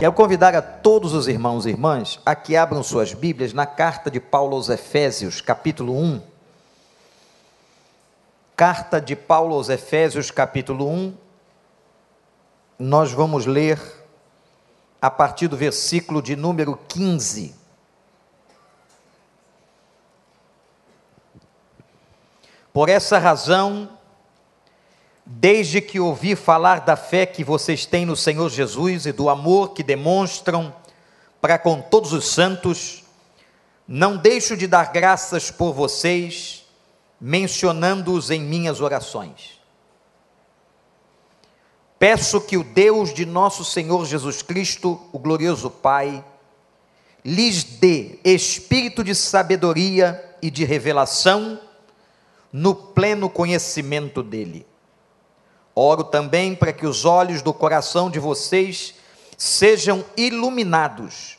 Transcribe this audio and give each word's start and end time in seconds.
Quero 0.00 0.12
convidar 0.12 0.56
a 0.56 0.60
todos 0.60 1.14
os 1.14 1.28
irmãos 1.28 1.64
e 1.64 1.70
irmãs 1.70 2.18
a 2.26 2.34
que 2.34 2.56
abram 2.56 2.82
suas 2.82 3.14
Bíblias 3.14 3.52
na 3.52 3.64
carta 3.64 4.10
de 4.10 4.18
Paulo 4.18 4.56
aos 4.56 4.68
Efésios, 4.68 5.40
capítulo 5.40 5.96
1. 5.96 6.20
Carta 8.56 9.00
de 9.00 9.14
Paulo 9.14 9.54
aos 9.54 9.68
Efésios, 9.68 10.32
capítulo 10.32 10.88
1. 10.88 11.14
Nós 12.76 13.12
vamos 13.12 13.46
ler 13.46 13.80
a 15.00 15.10
partir 15.10 15.46
do 15.46 15.56
versículo 15.56 16.20
de 16.20 16.34
número 16.34 16.76
15. 16.88 17.54
Por 22.72 22.88
essa 22.88 23.16
razão, 23.16 23.93
Desde 25.26 25.80
que 25.80 25.98
ouvi 25.98 26.36
falar 26.36 26.80
da 26.80 26.96
fé 26.96 27.24
que 27.24 27.42
vocês 27.42 27.86
têm 27.86 28.04
no 28.04 28.14
Senhor 28.14 28.50
Jesus 28.50 29.06
e 29.06 29.12
do 29.12 29.30
amor 29.30 29.72
que 29.72 29.82
demonstram 29.82 30.74
para 31.40 31.58
com 31.58 31.80
todos 31.80 32.12
os 32.12 32.28
santos, 32.28 33.04
não 33.88 34.18
deixo 34.18 34.54
de 34.54 34.66
dar 34.66 34.92
graças 34.92 35.50
por 35.50 35.72
vocês, 35.72 36.66
mencionando-os 37.18 38.30
em 38.30 38.40
minhas 38.40 38.82
orações. 38.82 39.58
Peço 41.98 42.38
que 42.42 42.58
o 42.58 42.64
Deus 42.64 43.14
de 43.14 43.24
nosso 43.24 43.64
Senhor 43.64 44.04
Jesus 44.04 44.42
Cristo, 44.42 45.00
o 45.10 45.18
glorioso 45.18 45.70
Pai, 45.70 46.22
lhes 47.24 47.64
dê 47.64 48.18
espírito 48.22 49.02
de 49.02 49.14
sabedoria 49.14 50.36
e 50.42 50.50
de 50.50 50.66
revelação 50.66 51.58
no 52.52 52.74
pleno 52.74 53.30
conhecimento 53.30 54.22
dele 54.22 54.66
Oro 55.74 56.04
também 56.04 56.54
para 56.54 56.72
que 56.72 56.86
os 56.86 57.04
olhos 57.04 57.42
do 57.42 57.52
coração 57.52 58.08
de 58.08 58.18
vocês 58.20 58.94
sejam 59.36 60.04
iluminados, 60.16 61.36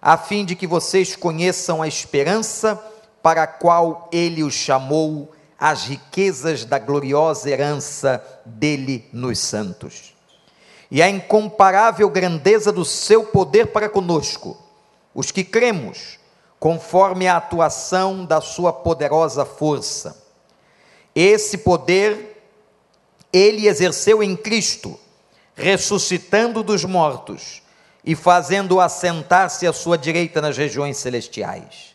a 0.00 0.16
fim 0.16 0.44
de 0.44 0.54
que 0.54 0.66
vocês 0.66 1.16
conheçam 1.16 1.80
a 1.80 1.88
esperança 1.88 2.78
para 3.22 3.44
a 3.44 3.46
qual 3.46 4.08
ele 4.12 4.42
os 4.42 4.54
chamou, 4.54 5.32
as 5.58 5.84
riquezas 5.84 6.64
da 6.64 6.78
gloriosa 6.78 7.48
herança 7.48 8.22
dele 8.44 9.08
nos 9.12 9.38
santos. 9.38 10.14
E 10.90 11.02
a 11.02 11.08
incomparável 11.08 12.08
grandeza 12.10 12.72
do 12.72 12.84
seu 12.84 13.24
poder 13.24 13.68
para 13.68 13.88
conosco, 13.88 14.58
os 15.14 15.30
que 15.30 15.44
cremos, 15.44 16.18
conforme 16.58 17.26
a 17.26 17.36
atuação 17.36 18.24
da 18.24 18.40
sua 18.40 18.72
poderosa 18.72 19.44
força. 19.44 20.22
Esse 21.14 21.58
poder 21.58 22.29
ele 23.32 23.66
exerceu 23.66 24.22
em 24.22 24.36
Cristo, 24.36 24.98
ressuscitando 25.54 26.62
dos 26.62 26.84
mortos 26.84 27.62
e 28.04 28.14
fazendo 28.14 28.80
assentar-se 28.80 29.66
à 29.66 29.72
sua 29.72 29.96
direita 29.96 30.40
nas 30.40 30.56
regiões 30.56 30.96
celestiais, 30.96 31.94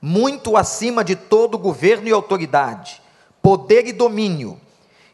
muito 0.00 0.56
acima 0.56 1.02
de 1.02 1.16
todo 1.16 1.58
governo 1.58 2.08
e 2.08 2.12
autoridade, 2.12 3.02
poder 3.42 3.86
e 3.86 3.92
domínio, 3.92 4.60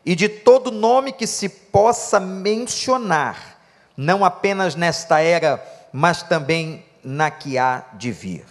e 0.04 0.14
de 0.14 0.28
todo 0.28 0.70
nome 0.70 1.12
que 1.12 1.26
se 1.26 1.48
possa 1.48 2.20
mencionar, 2.20 3.60
não 3.96 4.24
apenas 4.24 4.74
nesta 4.74 5.20
era, 5.20 5.64
mas 5.92 6.22
também 6.22 6.84
na 7.02 7.30
que 7.30 7.56
há 7.56 7.84
de 7.94 8.10
vir. 8.10 8.44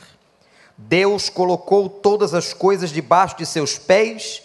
Deus 0.78 1.30
colocou 1.30 1.90
todas 1.90 2.34
as 2.34 2.54
coisas 2.54 2.90
debaixo 2.90 3.38
de 3.38 3.46
seus 3.46 3.78
pés 3.78 4.42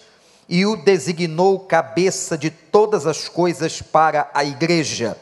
e 0.49 0.65
o 0.65 0.77
designou 0.77 1.61
cabeça 1.61 2.39
de 2.39 2.51
todas 2.51 3.07
as 3.07 3.29
coisas 3.29 3.83
para 3.83 4.31
a 4.33 4.45
igreja, 4.45 5.19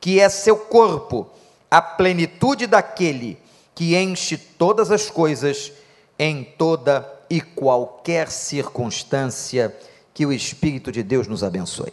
que 0.00 0.20
é 0.20 0.28
seu 0.28 0.56
corpo, 0.56 1.28
a 1.68 1.82
plenitude 1.82 2.66
daquele 2.66 3.38
que 3.74 3.96
enche 3.96 4.36
todas 4.36 4.90
as 4.90 5.10
coisas 5.10 5.72
em 6.18 6.44
toda 6.44 7.12
e 7.28 7.40
qualquer 7.40 8.30
circunstância. 8.30 9.76
Que 10.14 10.26
o 10.26 10.32
Espírito 10.32 10.90
de 10.90 11.04
Deus 11.04 11.28
nos 11.28 11.44
abençoe. 11.44 11.92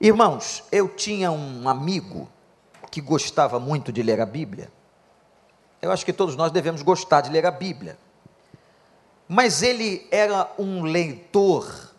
Irmãos, 0.00 0.62
eu 0.72 0.88
tinha 0.88 1.30
um 1.30 1.68
amigo 1.68 2.26
que 2.90 3.02
gostava 3.02 3.60
muito 3.60 3.92
de 3.92 4.02
ler 4.02 4.18
a 4.18 4.24
Bíblia. 4.24 4.70
Eu 5.82 5.92
acho 5.92 6.06
que 6.06 6.12
todos 6.12 6.36
nós 6.36 6.50
devemos 6.50 6.80
gostar 6.80 7.20
de 7.20 7.30
ler 7.30 7.44
a 7.44 7.50
Bíblia 7.50 7.98
mas 9.28 9.62
ele 9.62 10.06
era 10.10 10.50
um 10.58 10.82
leitor, 10.82 11.92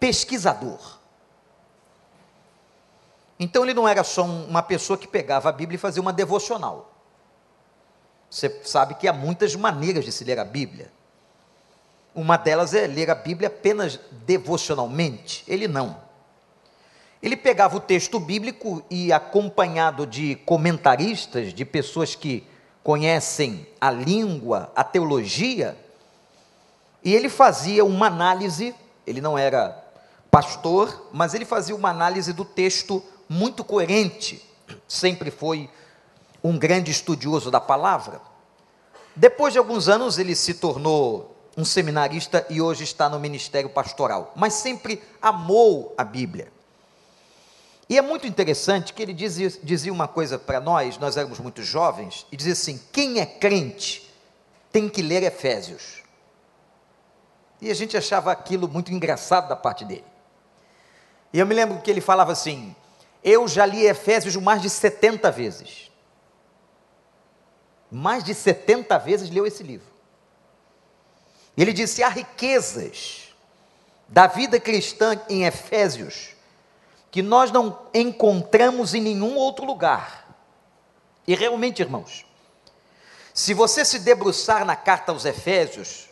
pesquisador. 0.00 0.96
Então 3.38 3.62
ele 3.62 3.74
não 3.74 3.86
era 3.86 4.02
só 4.02 4.24
uma 4.24 4.62
pessoa 4.62 4.98
que 4.98 5.06
pegava 5.06 5.50
a 5.50 5.52
Bíblia 5.52 5.76
e 5.76 5.78
fazia 5.78 6.00
uma 6.00 6.12
devocional. 6.12 6.92
Você 8.30 8.60
sabe 8.64 8.94
que 8.94 9.06
há 9.06 9.12
muitas 9.12 9.54
maneiras 9.54 10.04
de 10.04 10.10
se 10.10 10.24
ler 10.24 10.38
a 10.38 10.44
Bíblia. 10.44 10.90
Uma 12.14 12.38
delas 12.38 12.72
é 12.72 12.86
ler 12.86 13.10
a 13.10 13.14
Bíblia 13.14 13.48
apenas 13.48 14.00
devocionalmente. 14.24 15.44
Ele 15.46 15.68
não. 15.68 16.00
Ele 17.22 17.36
pegava 17.36 17.76
o 17.76 17.80
texto 17.80 18.18
bíblico 18.18 18.82
e, 18.90 19.12
acompanhado 19.12 20.06
de 20.06 20.36
comentaristas, 20.36 21.52
de 21.52 21.64
pessoas 21.64 22.14
que 22.14 22.46
conhecem 22.82 23.66
a 23.80 23.90
língua, 23.90 24.72
a 24.74 24.84
teologia, 24.84 25.76
e 27.06 27.14
ele 27.14 27.28
fazia 27.28 27.84
uma 27.84 28.08
análise, 28.08 28.74
ele 29.06 29.20
não 29.20 29.38
era 29.38 29.80
pastor, 30.28 31.08
mas 31.12 31.34
ele 31.34 31.44
fazia 31.44 31.72
uma 31.72 31.88
análise 31.88 32.32
do 32.32 32.44
texto 32.44 33.00
muito 33.28 33.62
coerente, 33.62 34.44
sempre 34.88 35.30
foi 35.30 35.70
um 36.42 36.58
grande 36.58 36.90
estudioso 36.90 37.48
da 37.48 37.60
palavra. 37.60 38.20
Depois 39.14 39.52
de 39.52 39.58
alguns 39.60 39.88
anos, 39.88 40.18
ele 40.18 40.34
se 40.34 40.54
tornou 40.54 41.36
um 41.56 41.64
seminarista 41.64 42.44
e 42.50 42.60
hoje 42.60 42.82
está 42.82 43.08
no 43.08 43.20
ministério 43.20 43.70
pastoral, 43.70 44.32
mas 44.34 44.54
sempre 44.54 45.00
amou 45.22 45.94
a 45.96 46.02
Bíblia. 46.02 46.52
E 47.88 47.96
é 47.96 48.02
muito 48.02 48.26
interessante 48.26 48.92
que 48.92 49.00
ele 49.00 49.14
dizia, 49.14 49.48
dizia 49.62 49.92
uma 49.92 50.08
coisa 50.08 50.40
para 50.40 50.58
nós, 50.58 50.98
nós 50.98 51.16
éramos 51.16 51.38
muito 51.38 51.62
jovens, 51.62 52.26
e 52.32 52.36
dizia 52.36 52.54
assim: 52.54 52.80
quem 52.92 53.20
é 53.20 53.26
crente 53.26 54.12
tem 54.72 54.88
que 54.88 55.02
ler 55.02 55.22
Efésios. 55.22 56.04
E 57.60 57.70
a 57.70 57.74
gente 57.74 57.96
achava 57.96 58.30
aquilo 58.30 58.68
muito 58.68 58.92
engraçado 58.92 59.48
da 59.48 59.56
parte 59.56 59.84
dele. 59.84 60.04
E 61.32 61.38
eu 61.38 61.46
me 61.46 61.54
lembro 61.54 61.80
que 61.80 61.90
ele 61.90 62.00
falava 62.00 62.32
assim: 62.32 62.74
Eu 63.22 63.48
já 63.48 63.64
li 63.64 63.86
Efésios 63.86 64.36
mais 64.36 64.60
de 64.60 64.70
70 64.70 65.30
vezes. 65.30 65.90
Mais 67.90 68.22
de 68.22 68.34
70 68.34 68.98
vezes 68.98 69.30
leu 69.30 69.46
esse 69.46 69.62
livro. 69.62 69.86
Ele 71.56 71.72
disse: 71.72 72.02
há 72.02 72.08
riquezas 72.08 73.34
da 74.08 74.26
vida 74.26 74.60
cristã 74.60 75.20
em 75.28 75.44
Efésios 75.44 76.36
que 77.10 77.22
nós 77.22 77.50
não 77.50 77.78
encontramos 77.94 78.92
em 78.92 79.00
nenhum 79.00 79.36
outro 79.36 79.64
lugar. 79.64 80.36
E 81.26 81.34
realmente, 81.34 81.80
irmãos, 81.80 82.26
se 83.32 83.54
você 83.54 83.84
se 83.84 84.00
debruçar 84.00 84.64
na 84.64 84.76
carta 84.76 85.12
aos 85.12 85.24
Efésios, 85.24 86.10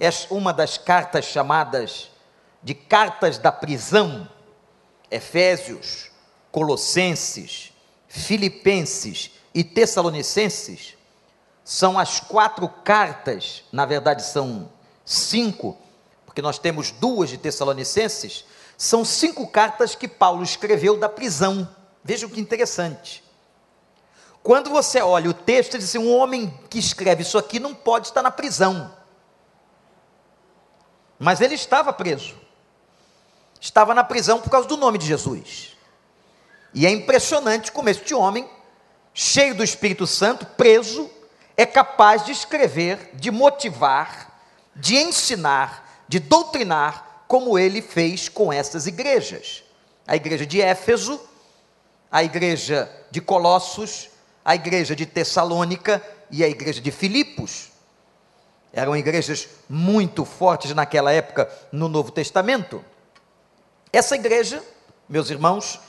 é 0.00 0.08
uma 0.30 0.50
das 0.50 0.78
cartas 0.78 1.26
chamadas 1.26 2.10
de 2.62 2.74
cartas 2.74 3.36
da 3.36 3.52
prisão, 3.52 4.26
Efésios, 5.10 6.10
Colossenses, 6.50 7.72
Filipenses 8.08 9.30
e 9.54 9.62
Tessalonicenses, 9.62 10.96
são 11.62 11.98
as 11.98 12.18
quatro 12.18 12.66
cartas, 12.66 13.62
na 13.70 13.84
verdade 13.84 14.22
são 14.24 14.70
cinco, 15.04 15.76
porque 16.24 16.40
nós 16.40 16.58
temos 16.58 16.90
duas 16.90 17.28
de 17.28 17.36
Tessalonicenses, 17.36 18.44
são 18.78 19.04
cinco 19.04 19.46
cartas 19.46 19.94
que 19.94 20.08
Paulo 20.08 20.42
escreveu 20.42 20.98
da 20.98 21.08
prisão. 21.08 21.68
Vejam 22.02 22.30
que 22.30 22.40
interessante. 22.40 23.22
Quando 24.42 24.70
você 24.70 25.02
olha 25.02 25.28
o 25.28 25.34
texto, 25.34 25.76
diz 25.76 25.90
assim: 25.90 25.98
um 25.98 26.16
homem 26.16 26.58
que 26.70 26.78
escreve 26.78 27.22
isso 27.22 27.36
aqui 27.36 27.60
não 27.60 27.74
pode 27.74 28.06
estar 28.06 28.22
na 28.22 28.30
prisão. 28.30 28.90
Mas 31.20 31.42
ele 31.42 31.54
estava 31.54 31.92
preso. 31.92 32.34
Estava 33.60 33.94
na 33.94 34.02
prisão 34.02 34.40
por 34.40 34.48
causa 34.48 34.66
do 34.66 34.78
nome 34.78 34.96
de 34.96 35.06
Jesus. 35.06 35.76
E 36.72 36.86
é 36.86 36.90
impressionante 36.90 37.70
como 37.70 37.90
este 37.90 38.14
homem, 38.14 38.48
cheio 39.12 39.54
do 39.54 39.62
Espírito 39.62 40.06
Santo, 40.06 40.46
preso, 40.46 41.10
é 41.58 41.66
capaz 41.66 42.24
de 42.24 42.32
escrever, 42.32 43.10
de 43.12 43.30
motivar, 43.30 44.40
de 44.74 44.96
ensinar, 44.96 46.04
de 46.08 46.18
doutrinar, 46.18 47.24
como 47.28 47.58
ele 47.58 47.82
fez 47.82 48.30
com 48.30 48.50
essas 48.50 48.86
igrejas. 48.86 49.62
A 50.06 50.16
igreja 50.16 50.46
de 50.46 50.62
Éfeso, 50.62 51.20
a 52.10 52.24
igreja 52.24 52.90
de 53.10 53.20
Colossos, 53.20 54.08
a 54.42 54.54
igreja 54.54 54.96
de 54.96 55.04
Tessalônica 55.04 56.02
e 56.30 56.42
a 56.42 56.48
igreja 56.48 56.80
de 56.80 56.90
Filipos. 56.90 57.70
Eram 58.72 58.96
igrejas 58.96 59.48
muito 59.68 60.24
fortes 60.24 60.74
naquela 60.74 61.12
época 61.12 61.50
no 61.72 61.88
Novo 61.88 62.10
Testamento. 62.10 62.84
Essa 63.92 64.14
igreja, 64.14 64.62
meus 65.08 65.30
irmãos, 65.30 65.80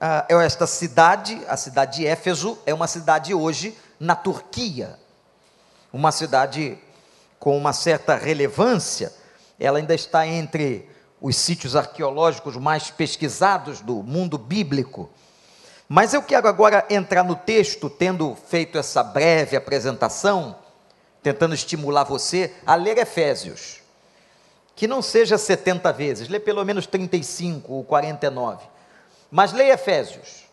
ah, 0.00 0.24
é 0.28 0.34
esta 0.34 0.66
cidade, 0.66 1.40
a 1.46 1.56
cidade 1.56 1.98
de 1.98 2.06
Éfeso, 2.06 2.58
é 2.64 2.72
uma 2.72 2.86
cidade 2.86 3.34
hoje 3.34 3.76
na 3.98 4.16
Turquia, 4.16 4.98
uma 5.92 6.10
cidade 6.10 6.78
com 7.38 7.56
uma 7.56 7.72
certa 7.72 8.16
relevância, 8.16 9.12
ela 9.58 9.78
ainda 9.78 9.94
está 9.94 10.26
entre 10.26 10.88
os 11.20 11.36
sítios 11.36 11.76
arqueológicos 11.76 12.56
mais 12.56 12.90
pesquisados 12.90 13.80
do 13.80 14.02
mundo 14.02 14.38
bíblico. 14.38 15.10
Mas 15.86 16.14
eu 16.14 16.22
quero 16.22 16.48
agora 16.48 16.86
entrar 16.88 17.22
no 17.22 17.34
texto, 17.34 17.90
tendo 17.90 18.34
feito 18.48 18.78
essa 18.78 19.02
breve 19.02 19.56
apresentação, 19.56 20.56
tentando 21.22 21.54
estimular 21.54 22.04
você 22.04 22.54
a 22.66 22.74
ler 22.74 22.98
Efésios. 22.98 23.80
Que 24.74 24.86
não 24.86 25.02
seja 25.02 25.36
70 25.36 25.92
vezes, 25.92 26.28
lê 26.28 26.40
pelo 26.40 26.64
menos 26.64 26.86
35 26.86 27.72
ou 27.72 27.84
49. 27.84 28.64
Mas 29.30 29.52
leia 29.52 29.74
Efésios. 29.74 30.44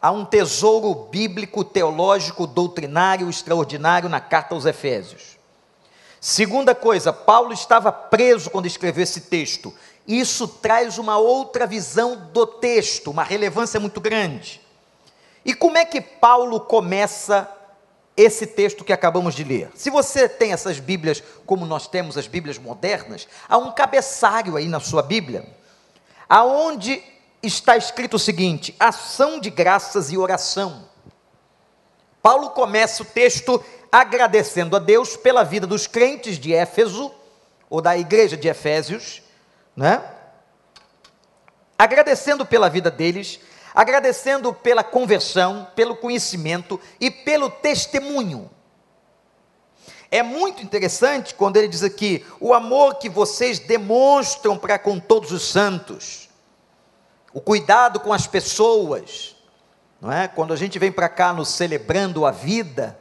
Há 0.00 0.10
um 0.10 0.24
tesouro 0.24 0.94
bíblico, 0.94 1.64
teológico, 1.64 2.46
doutrinário 2.46 3.28
extraordinário 3.28 4.08
na 4.08 4.20
carta 4.20 4.54
aos 4.54 4.64
Efésios. 4.64 5.36
Segunda 6.20 6.74
coisa, 6.74 7.12
Paulo 7.12 7.52
estava 7.52 7.92
preso 7.92 8.50
quando 8.50 8.66
escreveu 8.66 9.02
esse 9.02 9.22
texto. 9.22 9.74
Isso 10.06 10.48
traz 10.48 10.98
uma 10.98 11.18
outra 11.18 11.66
visão 11.66 12.16
do 12.32 12.46
texto, 12.46 13.10
uma 13.10 13.22
relevância 13.22 13.78
muito 13.78 14.00
grande. 14.00 14.60
E 15.44 15.54
como 15.54 15.78
é 15.78 15.84
que 15.84 16.00
Paulo 16.00 16.60
começa 16.60 17.48
esse 18.18 18.48
texto 18.48 18.84
que 18.84 18.92
acabamos 18.92 19.32
de 19.32 19.44
ler? 19.44 19.70
Se 19.76 19.90
você 19.90 20.28
tem 20.28 20.52
essas 20.52 20.80
Bíblias, 20.80 21.22
como 21.46 21.64
nós 21.64 21.86
temos 21.86 22.18
as 22.18 22.26
Bíblias 22.26 22.58
modernas, 22.58 23.28
há 23.48 23.56
um 23.56 23.70
cabeçalho 23.70 24.56
aí 24.56 24.66
na 24.66 24.80
sua 24.80 25.02
Bíblia, 25.02 25.46
aonde 26.28 27.00
está 27.40 27.76
escrito 27.76 28.14
o 28.14 28.18
seguinte: 28.18 28.74
ação 28.80 29.38
de 29.38 29.50
graças 29.50 30.10
e 30.10 30.18
oração. 30.18 30.88
Paulo 32.20 32.50
começa 32.50 33.04
o 33.04 33.06
texto 33.06 33.64
agradecendo 33.90 34.74
a 34.74 34.80
Deus 34.80 35.16
pela 35.16 35.44
vida 35.44 35.66
dos 35.66 35.86
crentes 35.86 36.40
de 36.40 36.52
Éfeso, 36.52 37.14
ou 37.70 37.80
da 37.80 37.96
igreja 37.96 38.36
de 38.36 38.48
Efésios, 38.48 39.22
né? 39.76 40.02
Agradecendo 41.78 42.44
pela 42.44 42.68
vida 42.68 42.90
deles, 42.90 43.38
agradecendo 43.78 44.52
pela 44.52 44.82
conversão, 44.82 45.68
pelo 45.76 45.94
conhecimento 45.94 46.80
e 46.98 47.12
pelo 47.12 47.48
testemunho. 47.48 48.50
É 50.10 50.20
muito 50.20 50.64
interessante 50.64 51.32
quando 51.32 51.58
ele 51.58 51.68
diz 51.68 51.84
aqui: 51.84 52.26
o 52.40 52.52
amor 52.52 52.96
que 52.96 53.08
vocês 53.08 53.60
demonstram 53.60 54.58
para 54.58 54.80
com 54.80 54.98
todos 54.98 55.30
os 55.30 55.48
santos, 55.48 56.28
o 57.32 57.40
cuidado 57.40 58.00
com 58.00 58.12
as 58.12 58.26
pessoas, 58.26 59.36
não 60.00 60.10
é? 60.10 60.26
Quando 60.26 60.52
a 60.52 60.56
gente 60.56 60.76
vem 60.76 60.90
para 60.90 61.08
cá 61.08 61.32
nos 61.32 61.50
celebrando 61.50 62.26
a 62.26 62.32
vida, 62.32 62.98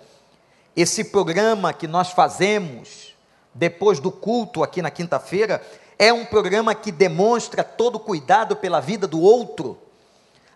esse 0.75 1.05
programa 1.05 1.73
que 1.73 1.87
nós 1.87 2.11
fazemos 2.11 3.15
depois 3.51 3.99
do 3.99 4.11
culto 4.11 4.61
aqui 4.61 4.79
na 4.79 4.91
quinta-feira 4.91 5.59
é 5.97 6.13
um 6.13 6.23
programa 6.23 6.75
que 6.75 6.91
demonstra 6.91 7.63
todo 7.63 7.95
o 7.95 7.99
cuidado 7.99 8.55
pela 8.55 8.79
vida 8.79 9.07
do 9.07 9.19
outro, 9.19 9.86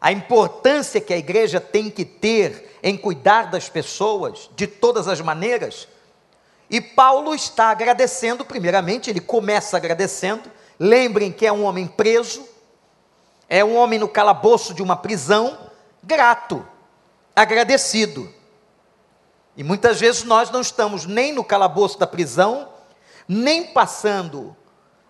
a 0.01 0.11
importância 0.11 0.99
que 0.99 1.13
a 1.13 1.17
igreja 1.17 1.61
tem 1.61 1.87
que 1.87 2.03
ter 2.03 2.79
em 2.81 2.97
cuidar 2.97 3.51
das 3.51 3.69
pessoas 3.69 4.49
de 4.55 4.65
todas 4.65 5.07
as 5.07 5.21
maneiras. 5.21 5.87
E 6.67 6.81
Paulo 6.81 7.35
está 7.35 7.69
agradecendo, 7.69 8.43
primeiramente, 8.43 9.11
ele 9.11 9.21
começa 9.21 9.77
agradecendo. 9.77 10.49
Lembrem 10.79 11.31
que 11.31 11.45
é 11.45 11.53
um 11.53 11.65
homem 11.65 11.85
preso, 11.85 12.43
é 13.47 13.63
um 13.63 13.75
homem 13.75 13.99
no 13.99 14.09
calabouço 14.09 14.73
de 14.73 14.81
uma 14.81 14.95
prisão, 14.95 15.69
grato, 16.01 16.65
agradecido. 17.35 18.33
E 19.55 19.63
muitas 19.63 19.99
vezes 19.99 20.23
nós 20.23 20.49
não 20.49 20.61
estamos 20.61 21.05
nem 21.05 21.31
no 21.31 21.43
calabouço 21.43 21.99
da 21.99 22.07
prisão, 22.07 22.69
nem 23.27 23.65
passando 23.65 24.55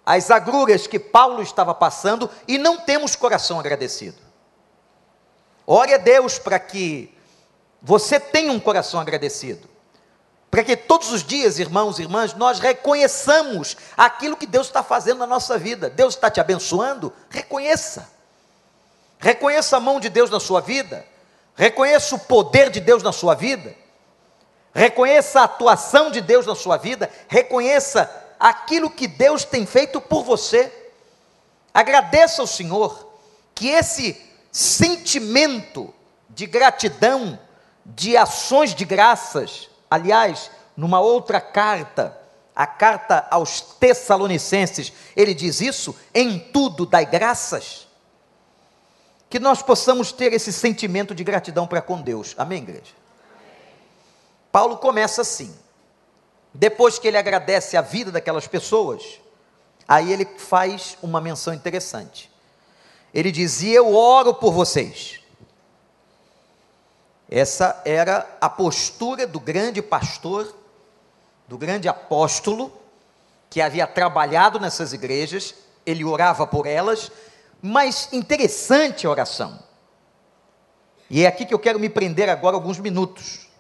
as 0.06 0.30
agruras 0.30 0.86
que 0.86 1.00
Paulo 1.00 1.42
estava 1.42 1.74
passando 1.74 2.30
e 2.46 2.58
não 2.58 2.78
temos 2.82 3.16
coração 3.16 3.58
agradecido. 3.58 4.31
Ore 5.66 5.94
a 5.94 5.98
Deus 5.98 6.40
para 6.40 6.60
que 6.60 7.16
você 7.82 8.20
tenha 8.20 8.52
um 8.52 8.60
coração 8.60 9.00
agradecido. 9.00 9.70
Para 10.50 10.64
que 10.64 10.76
todos 10.76 11.12
os 11.12 11.24
dias, 11.24 11.60
irmãos 11.60 11.98
e 11.98 12.02
irmãs, 12.02 12.34
nós 12.34 12.60
reconheçamos 12.60 13.78
aquilo 13.96 14.36
que 14.36 14.46
Deus 14.46 14.68
está 14.68 14.84
fazendo 14.84 15.20
na 15.20 15.28
nossa 15.28 15.58
vida. 15.58 15.90
Deus 15.90 16.16
está 16.16 16.30
te 16.30 16.42
abençoando? 16.42 17.14
Reconheça. 17.30 18.10
Reconheça 19.18 19.78
a 19.78 19.80
mão 19.80 20.00
de 20.00 20.10
Deus 20.10 20.30
na 20.30 20.40
sua 20.40 20.60
vida. 20.60 21.06
Reconheça 21.56 22.16
o 22.16 22.20
poder 22.20 22.70
de 22.70 22.82
Deus 22.82 23.02
na 23.02 23.12
sua 23.14 23.34
vida. 23.34 23.76
Reconheça 24.74 25.42
a 25.42 25.44
atuação 25.44 26.10
de 26.10 26.22
Deus 26.22 26.46
na 26.46 26.56
sua 26.56 26.78
vida, 26.78 27.10
reconheça 27.28 28.10
aquilo 28.40 28.90
que 28.90 29.08
Deus 29.08 29.44
tem 29.44 29.66
feito 29.66 30.00
por 30.00 30.24
você. 30.24 30.72
Agradeça 31.74 32.42
ao 32.42 32.48
Senhor 32.48 33.10
que 33.54 33.68
esse 33.68 34.14
sentimento 34.52 35.94
de 36.30 36.46
gratidão, 36.46 37.40
de 37.86 38.18
ações 38.18 38.76
de 38.76 38.86
graças, 38.86 39.70
aliás, 39.90 40.52
numa 40.76 41.00
outra 41.00 41.40
carta, 41.40 42.18
a 42.56 42.68
carta 42.68 43.28
aos 43.32 43.62
Tessalonicenses, 43.62 44.92
ele 45.16 45.34
diz 45.34 45.62
isso: 45.62 45.96
em 46.14 46.40
tudo 46.40 46.86
dai 46.86 47.06
graças. 47.06 47.88
Que 49.30 49.40
nós 49.40 49.62
possamos 49.62 50.12
ter 50.12 50.34
esse 50.34 50.52
sentimento 50.52 51.16
de 51.16 51.24
gratidão 51.24 51.66
para 51.66 51.82
com 51.82 52.02
Deus. 52.02 52.36
Amém, 52.38 52.64
igreja? 52.64 52.94
Paulo 54.52 54.78
começa 54.78 55.22
assim. 55.22 55.56
Depois 56.54 57.00
que 57.00 57.08
ele 57.08 57.18
agradece 57.18 57.78
a 57.78 57.82
vida 57.82 58.12
daquelas 58.12 58.46
pessoas, 58.46 59.22
aí 59.88 60.12
ele 60.12 60.26
faz 60.26 60.98
uma 61.02 61.22
menção 61.22 61.54
interessante. 61.54 62.31
Ele 63.14 63.32
diz: 63.32 63.62
E 63.62 63.72
eu 63.72 63.96
oro 63.96 64.34
por 64.34 64.52
vocês. 64.52 65.20
Essa 67.30 67.82
era 67.86 68.28
a 68.42 68.50
postura 68.50 69.26
do 69.26 69.40
grande 69.40 69.82
pastor, 69.82 70.54
do 71.48 71.58
grande 71.58 71.88
apóstolo, 71.88 72.72
que 73.50 73.62
havia 73.62 73.88
trabalhado 73.88 74.60
nessas 74.60 74.92
igrejas, 74.92 75.56
ele 75.86 76.04
orava 76.04 76.46
por 76.46 76.66
elas, 76.66 77.12
mas 77.62 78.12
interessante 78.12 79.08
a 79.08 79.10
oração. 79.10 79.60
E 81.10 81.24
é 81.24 81.28
aqui 81.28 81.46
que 81.46 81.54
eu 81.54 81.60
quero 81.60 81.80
me 81.80 81.90
prender 81.90 82.30
agora 82.30 82.56
alguns 82.56 82.80
minutos 82.80 83.52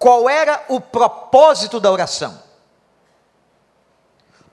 qual 0.00 0.30
era 0.30 0.64
o 0.70 0.80
propósito 0.80 1.78
da 1.78 1.92
oração? 1.92 2.42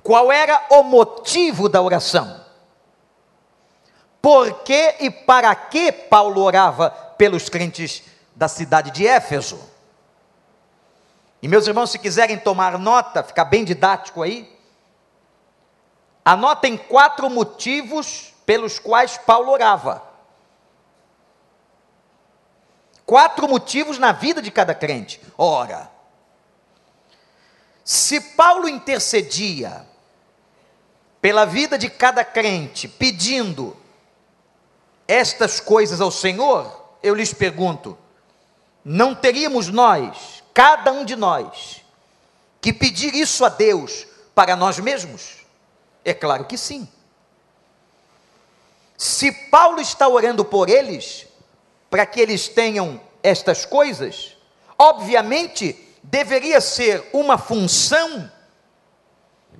Qual 0.03 0.29
era 0.29 0.61
o 0.71 0.83
motivo 0.83 1.69
da 1.69 1.81
oração? 1.81 2.43
Por 4.27 4.61
que 4.63 4.97
e 4.99 5.09
para 5.09 5.55
que 5.55 5.89
Paulo 5.89 6.41
orava 6.41 6.89
pelos 7.17 7.47
crentes 7.47 8.03
da 8.35 8.49
cidade 8.49 8.91
de 8.91 9.07
Éfeso? 9.07 9.57
E 11.41 11.47
meus 11.47 11.65
irmãos, 11.65 11.91
se 11.91 11.97
quiserem 11.97 12.37
tomar 12.37 12.77
nota, 12.77 13.23
ficar 13.23 13.45
bem 13.45 13.63
didático 13.63 14.21
aí, 14.21 14.53
anotem 16.25 16.75
quatro 16.75 17.29
motivos 17.29 18.33
pelos 18.45 18.79
quais 18.79 19.17
Paulo 19.17 19.49
orava. 19.49 20.03
Quatro 23.05 23.47
motivos 23.47 23.97
na 23.97 24.11
vida 24.11 24.41
de 24.41 24.51
cada 24.51 24.75
crente. 24.75 25.21
Ora, 25.37 25.89
se 27.81 28.19
Paulo 28.19 28.67
intercedia 28.67 29.87
pela 31.21 31.45
vida 31.45 31.77
de 31.77 31.89
cada 31.89 32.25
crente, 32.25 32.89
pedindo 32.89 33.86
estas 35.07 35.59
coisas 35.59 36.01
ao 36.01 36.11
Senhor, 36.11 36.95
eu 37.01 37.15
lhes 37.15 37.33
pergunto: 37.33 37.97
não 38.83 39.15
teríamos 39.15 39.67
nós, 39.69 40.43
cada 40.53 40.91
um 40.91 41.05
de 41.05 41.15
nós, 41.15 41.81
que 42.59 42.73
pedir 42.73 43.13
isso 43.15 43.45
a 43.45 43.49
Deus 43.49 44.05
para 44.35 44.55
nós 44.55 44.79
mesmos? 44.79 45.37
É 46.03 46.13
claro 46.13 46.45
que 46.45 46.57
sim. 46.57 46.87
Se 48.97 49.31
Paulo 49.31 49.79
está 49.79 50.07
orando 50.07 50.43
por 50.43 50.69
eles, 50.69 51.27
para 51.89 52.05
que 52.05 52.19
eles 52.19 52.47
tenham 52.47 52.99
estas 53.21 53.65
coisas, 53.65 54.35
obviamente 54.77 55.87
deveria 56.01 56.61
ser 56.61 57.07
uma 57.13 57.37
função, 57.37 58.31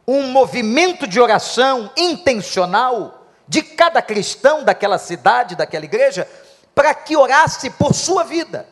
um 0.07 0.23
movimento 0.31 1.05
de 1.05 1.19
oração 1.19 1.91
intencional 1.97 3.26
de 3.47 3.61
cada 3.61 4.01
cristão 4.01 4.63
daquela 4.63 4.97
cidade, 4.97 5.55
daquela 5.55 5.85
igreja, 5.85 6.27
para 6.75 6.93
que 6.93 7.15
orasse 7.15 7.69
por 7.69 7.93
sua 7.93 8.23
vida, 8.23 8.67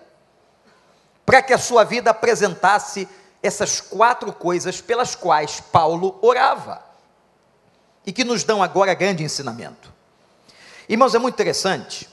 para 1.26 1.42
que 1.42 1.54
a 1.54 1.58
sua 1.58 1.84
vida 1.84 2.12
apresentasse 2.12 3.08
essas 3.42 3.80
quatro 3.80 4.34
coisas 4.34 4.82
pelas 4.82 5.16
quais 5.16 5.60
Paulo 5.60 6.18
orava 6.22 6.84
e 8.06 8.12
que 8.12 8.24
nos 8.24 8.44
dão 8.44 8.62
agora 8.62 8.94
grande 8.94 9.24
ensinamento. 9.24 9.94
Irmãos, 10.88 11.16
é 11.16 11.20
muito 11.20 11.36
interessante, 11.36 12.08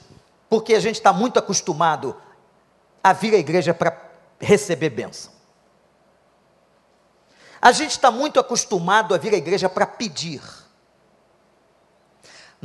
porque 0.49 0.73
a 0.73 0.79
gente 0.79 0.95
está 0.95 1.13
muito 1.13 1.37
acostumado 1.37 2.15
a 3.03 3.13
vir 3.13 3.35
à 3.35 3.37
igreja 3.37 3.73
para 3.73 3.95
receber 4.39 4.89
bênção. 4.89 5.31
A 7.61 7.71
gente 7.71 7.91
está 7.91 8.11
muito 8.11 8.39
acostumado 8.39 9.13
a 9.13 9.17
vir 9.17 9.33
à 9.33 9.37
igreja 9.37 9.69
para 9.69 9.85
pedir. 9.85 10.41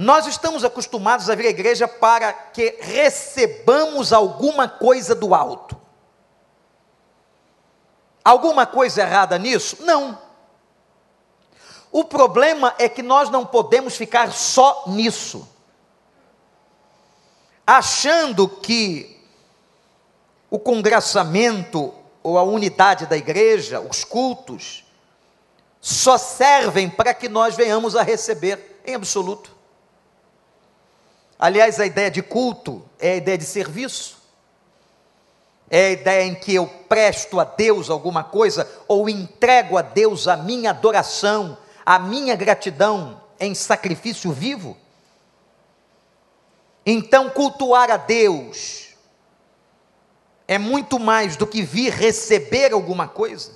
Nós 0.00 0.28
estamos 0.28 0.64
acostumados 0.64 1.28
a 1.28 1.34
vir 1.34 1.48
à 1.48 1.50
igreja 1.50 1.88
para 1.88 2.32
que 2.32 2.76
recebamos 2.78 4.12
alguma 4.12 4.68
coisa 4.68 5.12
do 5.12 5.34
alto. 5.34 5.76
Alguma 8.24 8.64
coisa 8.64 9.02
errada 9.02 9.36
nisso? 9.40 9.78
Não. 9.80 10.16
O 11.90 12.04
problema 12.04 12.72
é 12.78 12.88
que 12.88 13.02
nós 13.02 13.28
não 13.28 13.44
podemos 13.44 13.96
ficar 13.96 14.30
só 14.32 14.84
nisso, 14.86 15.48
achando 17.66 18.48
que 18.48 19.20
o 20.48 20.60
congraçamento 20.60 21.92
ou 22.22 22.38
a 22.38 22.44
unidade 22.44 23.04
da 23.06 23.16
igreja, 23.16 23.80
os 23.80 24.04
cultos, 24.04 24.84
só 25.80 26.16
servem 26.16 26.88
para 26.88 27.12
que 27.12 27.28
nós 27.28 27.56
venhamos 27.56 27.96
a 27.96 28.02
receber 28.02 28.80
em 28.86 28.94
absoluto. 28.94 29.57
Aliás, 31.38 31.78
a 31.78 31.86
ideia 31.86 32.10
de 32.10 32.22
culto 32.22 32.82
é 32.98 33.12
a 33.12 33.16
ideia 33.16 33.38
de 33.38 33.44
serviço 33.44 34.18
é 35.70 35.86
a 35.86 35.90
ideia 35.90 36.24
em 36.24 36.34
que 36.34 36.54
eu 36.54 36.66
presto 36.66 37.38
a 37.38 37.44
Deus 37.44 37.90
alguma 37.90 38.24
coisa 38.24 38.68
ou 38.86 39.08
entrego 39.08 39.76
a 39.76 39.82
Deus 39.82 40.26
a 40.26 40.36
minha 40.36 40.70
adoração, 40.70 41.58
a 41.84 41.98
minha 41.98 42.34
gratidão 42.34 43.20
em 43.38 43.54
sacrifício 43.54 44.32
vivo. 44.32 44.76
Então, 46.86 47.28
cultuar 47.28 47.90
a 47.90 47.98
Deus 47.98 48.94
é 50.46 50.56
muito 50.56 50.98
mais 50.98 51.36
do 51.36 51.46
que 51.46 51.62
vir 51.62 51.92
receber 51.92 52.72
alguma 52.72 53.06
coisa. 53.06 53.52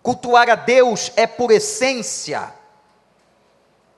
Cultuar 0.00 0.48
a 0.48 0.54
Deus 0.54 1.10
é, 1.16 1.26
por 1.26 1.50
essência, 1.50 2.54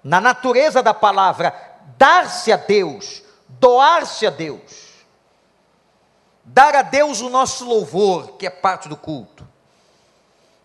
na 0.02 0.20
natureza 0.20 0.82
da 0.82 0.94
palavra, 0.94 1.75
dar-se 1.96 2.52
a 2.52 2.56
Deus, 2.56 3.22
doar-se 3.48 4.26
a 4.26 4.30
Deus 4.30 4.86
dar 6.46 6.76
a 6.76 6.82
Deus 6.82 7.20
o 7.20 7.28
nosso 7.28 7.64
louvor, 7.64 8.36
que 8.38 8.46
é 8.46 8.50
parte 8.50 8.88
do 8.88 8.96
culto, 8.96 9.46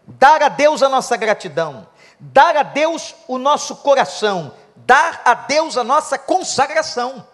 dar 0.06 0.44
a 0.44 0.48
Deus 0.48 0.84
a 0.84 0.88
nossa 0.88 1.18
gratidão, 1.18 1.88
dar 2.20 2.56
a 2.56 2.64
Deus 2.64 3.16
o 3.28 3.40
nosso 3.40 3.78
coração, 3.78 4.54
dar 4.76 5.22
a 5.26 5.34
Deus 5.34 5.78
a 5.78 5.84
nossa 5.84 6.20
consagração. 6.20 7.26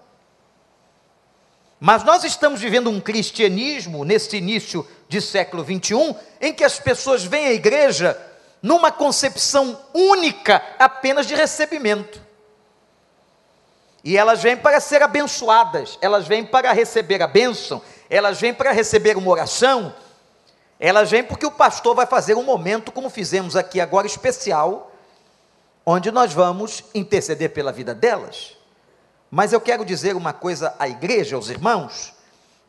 Mas 1.79 2.03
nós 2.03 2.23
estamos 2.23 2.61
vivendo 2.61 2.89
um 2.89 3.01
cristianismo 3.01 4.05
nesse 4.05 4.37
início 4.37 4.87
de 5.09 5.21
século 5.21 5.63
21, 5.63 6.15
em 6.39 6.53
que 6.53 6.63
as 6.63 6.79
pessoas 6.79 7.23
vêm 7.23 7.47
à 7.47 7.53
igreja 7.53 8.19
numa 8.61 8.91
concepção 8.91 9.79
única 9.93 10.63
apenas 10.79 11.27
de 11.27 11.35
recebimento. 11.35 12.26
E 14.07 14.15
elas 14.15 14.41
vêm 14.41 14.55
para 14.55 14.79
ser 14.79 15.03
abençoadas, 15.03 15.99
elas 16.01 16.25
vêm 16.25 16.45
para 16.45 16.71
receber 16.71 17.21
a 17.21 17.27
bênção, 17.27 17.81
elas 18.09 18.39
vêm 18.39 18.53
para 18.53 18.71
receber 18.71 19.17
uma 19.17 19.29
oração, 19.29 19.93
elas 20.79 21.11
vêm 21.11 21.25
porque 21.25 21.45
o 21.45 21.51
pastor 21.51 21.93
vai 21.93 22.05
fazer 22.05 22.33
um 22.33 22.43
momento, 22.43 22.89
como 22.89 23.09
fizemos 23.09 23.57
aqui 23.57 23.81
agora, 23.81 24.07
especial, 24.07 24.93
onde 25.85 26.09
nós 26.09 26.31
vamos 26.31 26.85
interceder 26.95 27.51
pela 27.51 27.73
vida 27.73 27.93
delas. 27.93 28.55
Mas 29.29 29.51
eu 29.51 29.59
quero 29.59 29.83
dizer 29.83 30.15
uma 30.15 30.31
coisa 30.31 30.73
à 30.79 30.87
igreja, 30.87 31.35
aos 31.35 31.49
irmãos, 31.49 32.13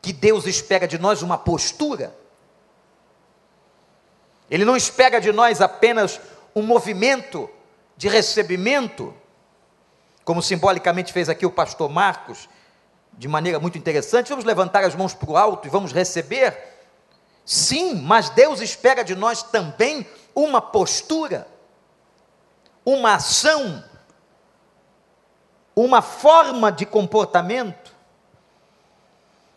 que 0.03 0.13
Deus 0.13 0.45
espera 0.45 0.89
de 0.89 0.99
nós 0.99 1.23
uma 1.23 1.39
postura. 1.39 2.13
Ele 4.51 4.65
não 4.65 4.77
espera 4.77 5.21
de 5.21 5.31
nós 5.31 5.61
apenas 5.61 6.21
um 6.53 6.63
movimento 6.63 7.49
de 7.97 8.09
recebimento, 8.09 9.15
como 10.29 10.43
simbolicamente 10.43 11.11
fez 11.11 11.31
aqui 11.31 11.47
o 11.47 11.51
pastor 11.51 11.89
Marcos, 11.89 12.51
de 13.15 13.27
maneira 13.27 13.59
muito 13.59 13.79
interessante. 13.79 14.29
Vamos 14.29 14.45
levantar 14.45 14.85
as 14.85 14.95
mãos 14.95 15.15
para 15.15 15.31
o 15.31 15.39
alto 15.39 15.67
e 15.67 15.71
vamos 15.71 15.91
receber? 15.91 16.55
Sim, 17.47 17.95
mas 17.95 18.29
Deus 18.29 18.61
espera 18.61 19.03
de 19.03 19.15
nós 19.15 19.43
também 19.43 20.07
uma 20.35 20.61
postura, 20.61 21.49
uma 22.85 23.15
ação, 23.15 23.83
uma 25.75 26.03
forma 26.03 26.71
de 26.71 26.85
comportamento. 26.85 27.91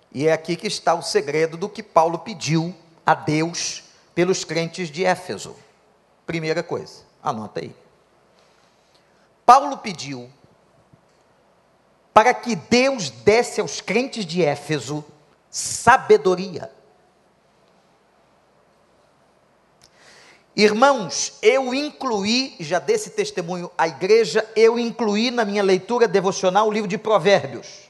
E 0.10 0.25
é 0.25 0.32
aqui 0.32 0.56
que 0.56 0.68
está 0.68 0.94
o 0.94 1.01
segredo 1.01 1.58
do 1.58 1.68
que 1.68 1.84
Paulo 1.84 2.20
pediu 2.20 2.74
a 3.06 3.13
Deus 3.13 3.84
pelos 4.16 4.46
crentes 4.46 4.90
de 4.90 5.04
Éfeso. 5.04 5.54
Primeira 6.25 6.63
coisa, 6.63 7.04
anota 7.22 7.60
aí. 7.60 7.75
Paulo 9.46 9.78
pediu 9.78 10.32
para 12.13 12.34
que 12.34 12.56
Deus 12.56 13.10
desse 13.10 13.62
aos 13.62 13.80
crentes 13.80 14.25
de 14.25 14.44
Éfeso 14.44 15.03
sabedoria. 15.50 16.72
Irmãos, 20.56 21.38
eu 21.41 21.74
incluí, 21.74 22.56
já 22.60 22.77
desse 22.77 23.12
testemunho 23.12 23.72
à 23.77 23.88
igreja, 23.88 24.48
eu 24.56 24.77
incluí 24.77 25.32
na 25.32 25.46
minha 25.46 25.63
leitura 25.63 26.08
devocional 26.08 26.68
o 26.68 26.72
livro 26.72 26.89
de 26.89 26.98
Provérbios. 26.98 27.89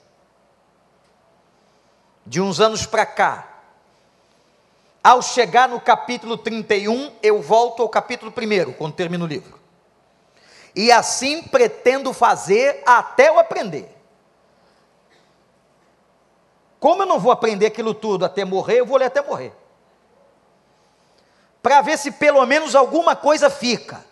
De 2.26 2.40
uns 2.40 2.60
anos 2.60 2.86
para 2.86 3.06
cá. 3.06 3.48
Ao 5.04 5.24
chegar 5.24 5.68
no 5.68 5.82
capítulo 5.82 6.38
31, 6.38 7.12
eu 7.24 7.42
volto 7.42 7.82
ao 7.82 7.90
capítulo 7.90 8.32
1, 8.32 8.74
quando 8.74 8.94
termino 8.94 9.26
o 9.26 9.28
livro. 9.28 9.60
E 10.76 10.92
assim 10.92 11.42
pretendo 11.42 12.14
fazer 12.14 12.84
até 12.86 13.30
eu 13.30 13.40
aprender. 13.40 14.01
Como 16.82 17.04
eu 17.04 17.06
não 17.06 17.20
vou 17.20 17.32
aprender 17.32 17.68
aquilo 17.68 17.94
tudo 17.94 18.26
até 18.26 18.44
morrer, 18.44 18.80
eu 18.80 18.88
vou 18.88 18.98
ler 18.98 19.06
até 19.06 19.22
morrer. 19.22 19.54
Para 21.62 21.80
ver 21.80 21.96
se 21.96 22.12
pelo 22.12 22.44
menos 22.44 22.74
alguma 22.74 23.16
coisa 23.16 23.52
fica. 23.52 24.04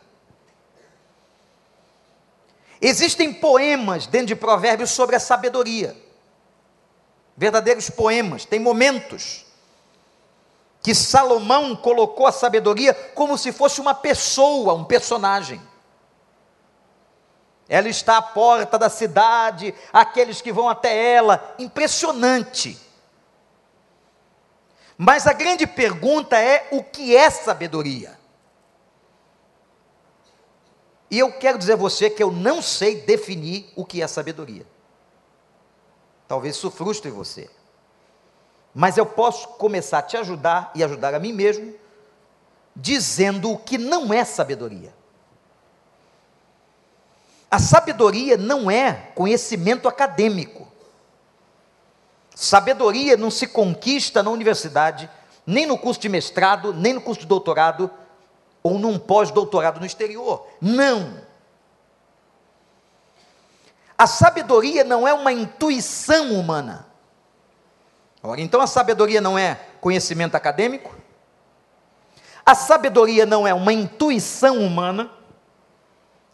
Existem 2.80 3.34
poemas 3.34 4.06
dentro 4.06 4.28
de 4.28 4.36
Provérbios 4.36 4.92
sobre 4.92 5.16
a 5.16 5.20
sabedoria. 5.20 5.98
Verdadeiros 7.36 7.90
poemas, 7.90 8.46
tem 8.46 8.60
momentos 8.60 9.48
que 10.84 10.94
Salomão 10.94 11.76
colocou 11.76 12.28
a 12.28 12.32
sabedoria 12.32 12.94
como 12.94 13.36
se 13.36 13.52
fosse 13.52 13.82
uma 13.82 13.96
pessoa, 13.96 14.76
um 14.76 14.84
personagem. 14.84 15.60
Ela 17.70 17.88
está 17.88 18.18
à 18.18 18.22
porta 18.22 18.80
da 18.80 18.90
cidade, 18.90 19.76
aqueles 19.94 20.42
que 20.42 20.52
vão 20.52 20.68
até 20.68 21.14
ela, 21.14 21.56
impressionante. 21.60 22.82
Mas 24.98 25.28
a 25.28 25.34
grande 25.34 25.68
pergunta 25.68 26.36
é: 26.36 26.68
o 26.72 26.84
que 26.84 27.16
é 27.16 27.30
sabedoria? 27.30 28.20
E 31.12 31.20
eu 31.20 31.32
quero 31.32 31.60
dizer 31.60 31.74
a 31.74 31.78
você 31.78 32.10
que 32.10 32.22
eu 32.22 32.32
não 32.32 32.60
sei 32.62 33.02
definir 33.02 33.72
o 33.76 33.86
que 33.86 34.02
é 34.02 34.08
sabedoria. 34.08 34.66
Talvez 36.28 36.56
isso 36.56 36.70
frustre 36.72 37.10
você. 37.10 37.50
Mas 38.74 38.98
eu 38.98 39.06
posso 39.06 39.48
começar 39.48 40.00
a 40.00 40.04
te 40.04 40.18
ajudar 40.18 40.72
e 40.76 40.84
ajudar 40.84 41.14
a 41.14 41.20
mim 41.20 41.34
mesmo, 41.34 41.74
dizendo 42.76 43.52
o 43.52 43.58
que 43.58 43.78
não 43.78 44.14
é 44.14 44.24
sabedoria. 44.24 44.99
A 47.50 47.58
sabedoria 47.58 48.38
não 48.38 48.70
é 48.70 48.94
conhecimento 49.16 49.88
acadêmico. 49.88 50.68
Sabedoria 52.36 53.18
não 53.18 53.32
se 53.32 53.48
conquista 53.48 54.22
na 54.22 54.30
universidade, 54.30 55.10
nem 55.46 55.66
no 55.66 55.78
curso 55.78 56.00
de 56.00 56.08
mestrado, 56.08 56.74
nem 56.74 56.94
no 56.94 57.02
curso 57.02 57.22
de 57.22 57.28
doutorado, 57.28 57.90
ou 58.62 58.78
num 58.78 59.00
pós-doutorado 59.00 59.80
no 59.80 59.86
exterior. 59.86 60.48
Não. 60.62 61.22
A 63.98 64.08
sabedoria 64.08 64.84
não 64.84 65.08
é 65.08 65.14
uma 65.14 65.34
intuição 65.34 66.32
humana. 66.34 66.88
Ora, 68.22 68.40
então 68.40 68.62
a 68.62 68.68
sabedoria 68.68 69.20
não 69.20 69.38
é 69.38 69.60
conhecimento 69.82 70.36
acadêmico? 70.36 70.96
A 72.46 72.56
sabedoria 72.56 73.26
não 73.26 73.48
é 73.48 73.54
uma 73.54 73.74
intuição 73.74 74.60
humana? 74.60 75.12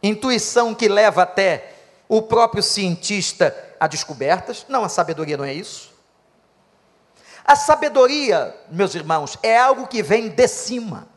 Intuição 0.08 0.76
que 0.76 0.88
leva 0.88 1.24
até 1.24 1.74
o 2.08 2.22
próprio 2.22 2.62
cientista 2.62 3.56
a 3.80 3.88
descobertas. 3.88 4.66
Não, 4.70 4.84
a 4.84 4.90
sabedoria 4.90 5.36
não 5.36 5.44
é 5.44 5.54
isso. 5.54 5.94
A 7.44 7.56
sabedoria, 7.56 8.56
meus 8.70 8.96
irmãos, 8.96 9.38
é 9.42 9.58
algo 9.58 9.88
que 9.88 10.04
vem 10.04 10.30
de 10.30 10.48
cima. 10.48 11.08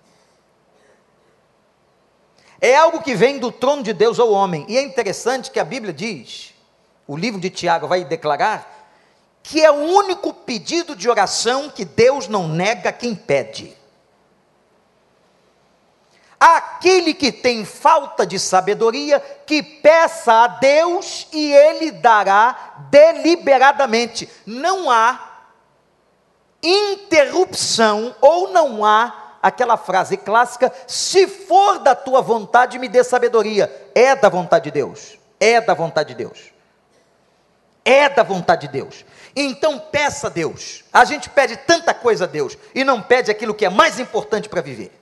É 2.61 2.77
algo 2.77 3.03
que 3.03 3.15
vem 3.15 3.39
do 3.39 3.53
trono 3.53 3.83
de 3.83 3.93
Deus 3.93 4.19
ao 4.19 4.31
homem. 4.33 4.67
E 4.69 4.77
é 4.77 4.83
interessante 4.83 5.51
que 5.51 5.61
a 5.61 5.65
Bíblia 5.65 5.93
diz, 5.93 6.55
o 7.07 7.17
livro 7.17 7.41
de 7.41 7.51
Tiago 7.51 7.87
vai 7.87 8.05
declarar 8.05 8.75
que 9.43 9.63
é 9.65 9.71
o 9.71 9.75
único 9.75 10.35
pedido 10.35 10.97
de 10.97 11.09
oração 11.09 11.71
que 11.71 11.85
Deus 11.85 12.27
não 12.27 12.49
nega 12.49 12.93
quem 12.93 13.15
pede. 13.15 13.78
Aquele 16.41 17.15
que 17.15 17.33
tem 17.33 17.65
falta 17.65 18.25
de 18.25 18.39
sabedoria, 18.39 19.19
que 19.45 19.63
peça 19.63 20.33
a 20.33 20.47
Deus 20.47 21.27
e 21.33 21.53
ele 21.53 21.91
dará 21.91 22.77
deliberadamente. 22.91 24.29
Não 24.47 24.89
há 24.89 25.19
interrupção 26.63 28.15
ou 28.21 28.53
não 28.53 28.85
há 28.85 29.37
aquela 29.43 29.77
frase 29.77 30.17
clássica: 30.17 30.73
se 30.87 31.27
for 31.27 31.79
da 31.79 31.95
tua 31.95 32.21
vontade, 32.21 32.79
me 32.79 32.89
dê 32.89 33.03
sabedoria. 33.03 33.91
É 33.95 34.15
da 34.15 34.29
vontade 34.29 34.65
de 34.65 34.71
Deus. 34.71 35.19
É 35.41 35.61
da 35.61 35.75
vontade 35.75 36.11
de 36.11 36.15
Deus. 36.15 36.53
É 37.85 38.09
da 38.09 38.23
vontade 38.23 38.67
de 38.67 38.73
Deus. 38.73 39.05
Então 39.35 39.79
peça 39.79 40.27
a 40.27 40.31
Deus. 40.31 40.85
A 40.93 41.05
gente 41.05 41.31
pede 41.31 41.57
tanta 41.57 41.95
coisa 41.95 42.25
a 42.25 42.29
Deus 42.29 42.57
e 42.75 42.85
não 42.85 43.01
pede 43.01 43.31
aquilo 43.31 43.55
que 43.55 43.65
é 43.65 43.71
mais 43.71 43.99
importante 43.99 44.49
para 44.49 44.61
viver. 44.61 44.98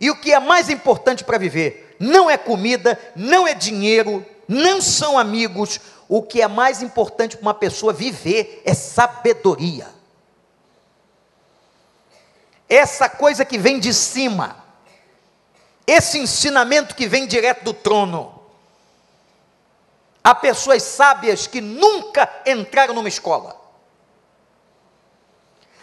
E 0.00 0.10
o 0.10 0.16
que 0.16 0.32
é 0.32 0.38
mais 0.38 0.68
importante 0.68 1.24
para 1.24 1.38
viver 1.38 1.96
não 1.98 2.28
é 2.28 2.36
comida, 2.36 2.98
não 3.14 3.46
é 3.46 3.54
dinheiro, 3.54 4.24
não 4.46 4.80
são 4.80 5.18
amigos. 5.18 5.80
O 6.08 6.22
que 6.22 6.40
é 6.40 6.48
mais 6.48 6.82
importante 6.82 7.36
para 7.36 7.42
uma 7.42 7.54
pessoa 7.54 7.92
viver 7.92 8.62
é 8.64 8.74
sabedoria. 8.74 9.88
Essa 12.68 13.08
coisa 13.08 13.44
que 13.44 13.58
vem 13.58 13.78
de 13.78 13.94
cima, 13.94 14.64
esse 15.86 16.18
ensinamento 16.18 16.94
que 16.94 17.06
vem 17.06 17.26
direto 17.26 17.64
do 17.64 17.72
trono. 17.72 18.34
Há 20.22 20.34
pessoas 20.34 20.82
sábias 20.82 21.46
que 21.46 21.60
nunca 21.60 22.28
entraram 22.44 22.92
numa 22.92 23.08
escola. 23.08 23.56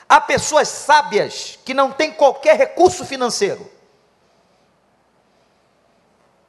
Há 0.07 0.19
pessoas 0.19 0.67
sábias 0.67 1.57
que 1.63 1.73
não 1.73 1.91
têm 1.91 2.11
qualquer 2.11 2.57
recurso 2.57 3.05
financeiro. 3.05 3.72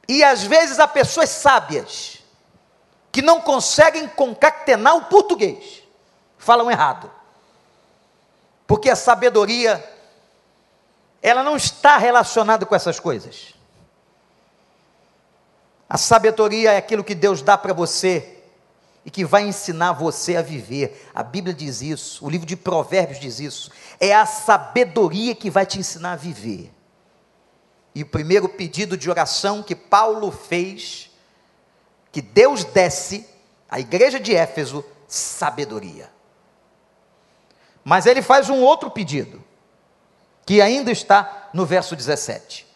E 0.07 0.23
às 0.23 0.43
vezes 0.43 0.79
há 0.79 0.87
pessoas 0.87 1.29
sábias 1.29 2.19
que 3.11 3.21
não 3.21 3.39
conseguem 3.39 4.07
concatenar 4.07 4.95
o 4.97 5.05
português, 5.05 5.83
falam 6.37 6.69
errado. 6.69 7.09
Porque 8.67 8.89
a 8.89 8.95
sabedoria 8.95 9.83
ela 11.21 11.41
não 11.41 11.55
está 11.55 11.97
relacionada 11.97 12.67
com 12.67 12.75
essas 12.75 12.99
coisas. 12.99 13.55
A 15.89 15.97
sabedoria 15.97 16.73
é 16.73 16.77
aquilo 16.77 17.03
que 17.03 17.15
Deus 17.15 17.41
dá 17.41 17.57
para 17.57 17.73
você 17.73 18.43
e 19.03 19.09
que 19.09 19.25
vai 19.25 19.47
ensinar 19.47 19.93
você 19.93 20.35
a 20.35 20.43
viver. 20.43 21.09
A 21.15 21.23
Bíblia 21.23 21.53
diz 21.53 21.81
isso, 21.81 22.23
o 22.23 22.29
livro 22.29 22.45
de 22.45 22.55
Provérbios 22.55 23.19
diz 23.19 23.39
isso. 23.39 23.71
É 23.99 24.13
a 24.13 24.25
sabedoria 24.27 25.33
que 25.33 25.49
vai 25.49 25.65
te 25.65 25.79
ensinar 25.79 26.13
a 26.13 26.15
viver. 26.15 26.71
E 27.95 28.03
o 28.03 28.05
primeiro 28.05 28.49
pedido 28.49 28.97
de 28.97 29.09
oração 29.09 29.63
que 29.63 29.73
Paulo 29.73 30.29
fez, 30.29 31.09
que 32.11 32.21
Deus 32.21 32.65
desse 32.65 33.25
à 33.69 33.79
igreja 33.79 34.19
de 34.19 34.35
Éfeso, 34.35 34.83
sabedoria. 35.07 36.11
Mas 37.83 38.05
ele 38.05 38.21
faz 38.21 38.49
um 38.49 38.61
outro 38.61 38.91
pedido, 38.91 39.41
que 40.45 40.61
ainda 40.61 40.91
está 40.91 41.49
no 41.53 41.65
verso 41.65 41.95
17. 41.95 42.67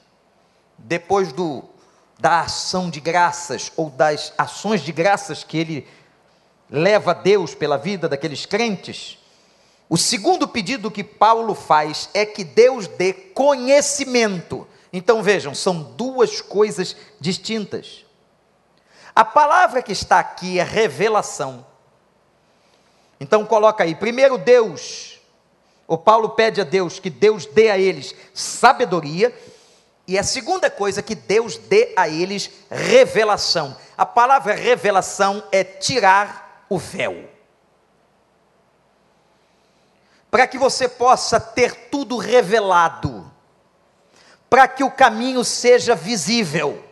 Depois 0.78 1.34
do, 1.34 1.64
da 2.18 2.42
ação 2.42 2.90
de 2.90 3.02
graças, 3.02 3.72
ou 3.76 3.90
das 3.90 4.34
ações 4.38 4.82
de 4.82 4.92
graças 4.94 5.44
que 5.44 5.58
ele 5.58 5.88
leva 6.70 7.12
a 7.12 7.16
Deus 7.16 7.54
pela 7.54 7.78
vida 7.78 8.08
daqueles 8.08 8.46
crentes, 8.46 9.18
o 9.90 9.98
segundo 9.98 10.48
pedido 10.48 10.92
que 10.92 11.04
Paulo 11.04 11.56
faz 11.56 12.10
é 12.14 12.26
que 12.26 12.44
Deus 12.44 12.88
dê 12.88 13.12
conhecimento 13.12 14.68
então 14.92 15.22
vejam, 15.22 15.54
são 15.54 15.82
duas 15.82 16.42
coisas 16.42 16.96
distintas. 17.20 18.06
A 19.16 19.24
palavra 19.24 19.82
que 19.82 19.92
está 19.92 20.20
aqui 20.20 20.60
é 20.60 20.64
revelação. 20.64 21.66
Então 23.20 23.46
coloca 23.46 23.84
aí, 23.84 23.94
primeiro 23.94 24.38
Deus, 24.38 25.20
o 25.88 25.98
Paulo 25.98 26.30
pede 26.30 26.62
a 26.62 26.64
Deus 26.64 27.00
que 27.00 27.10
Deus 27.10 27.46
dê 27.46 27.70
a 27.70 27.78
eles 27.78 28.16
sabedoria, 28.34 29.34
e 30.08 30.18
a 30.18 30.24
segunda 30.24 30.72
coisa 30.72 31.04
que 31.04 31.14
Deus 31.14 31.58
dê 31.58 31.94
a 31.96 32.10
eles 32.10 32.50
revelação. 32.70 33.78
A 33.96 34.06
palavra 34.06 34.56
revelação 34.56 35.44
é 35.52 35.64
tirar 35.64 36.66
o 36.68 36.80
véu. 36.80 37.30
Para 40.32 40.48
que 40.48 40.58
você 40.58 40.88
possa 40.88 41.40
ter 41.40 41.90
tudo 41.90 42.18
revelado 42.18 43.19
para 44.50 44.68
que 44.68 44.84
o 44.84 44.92
caminho 44.92 45.44
seja 45.44 45.96
visível. 45.96 46.84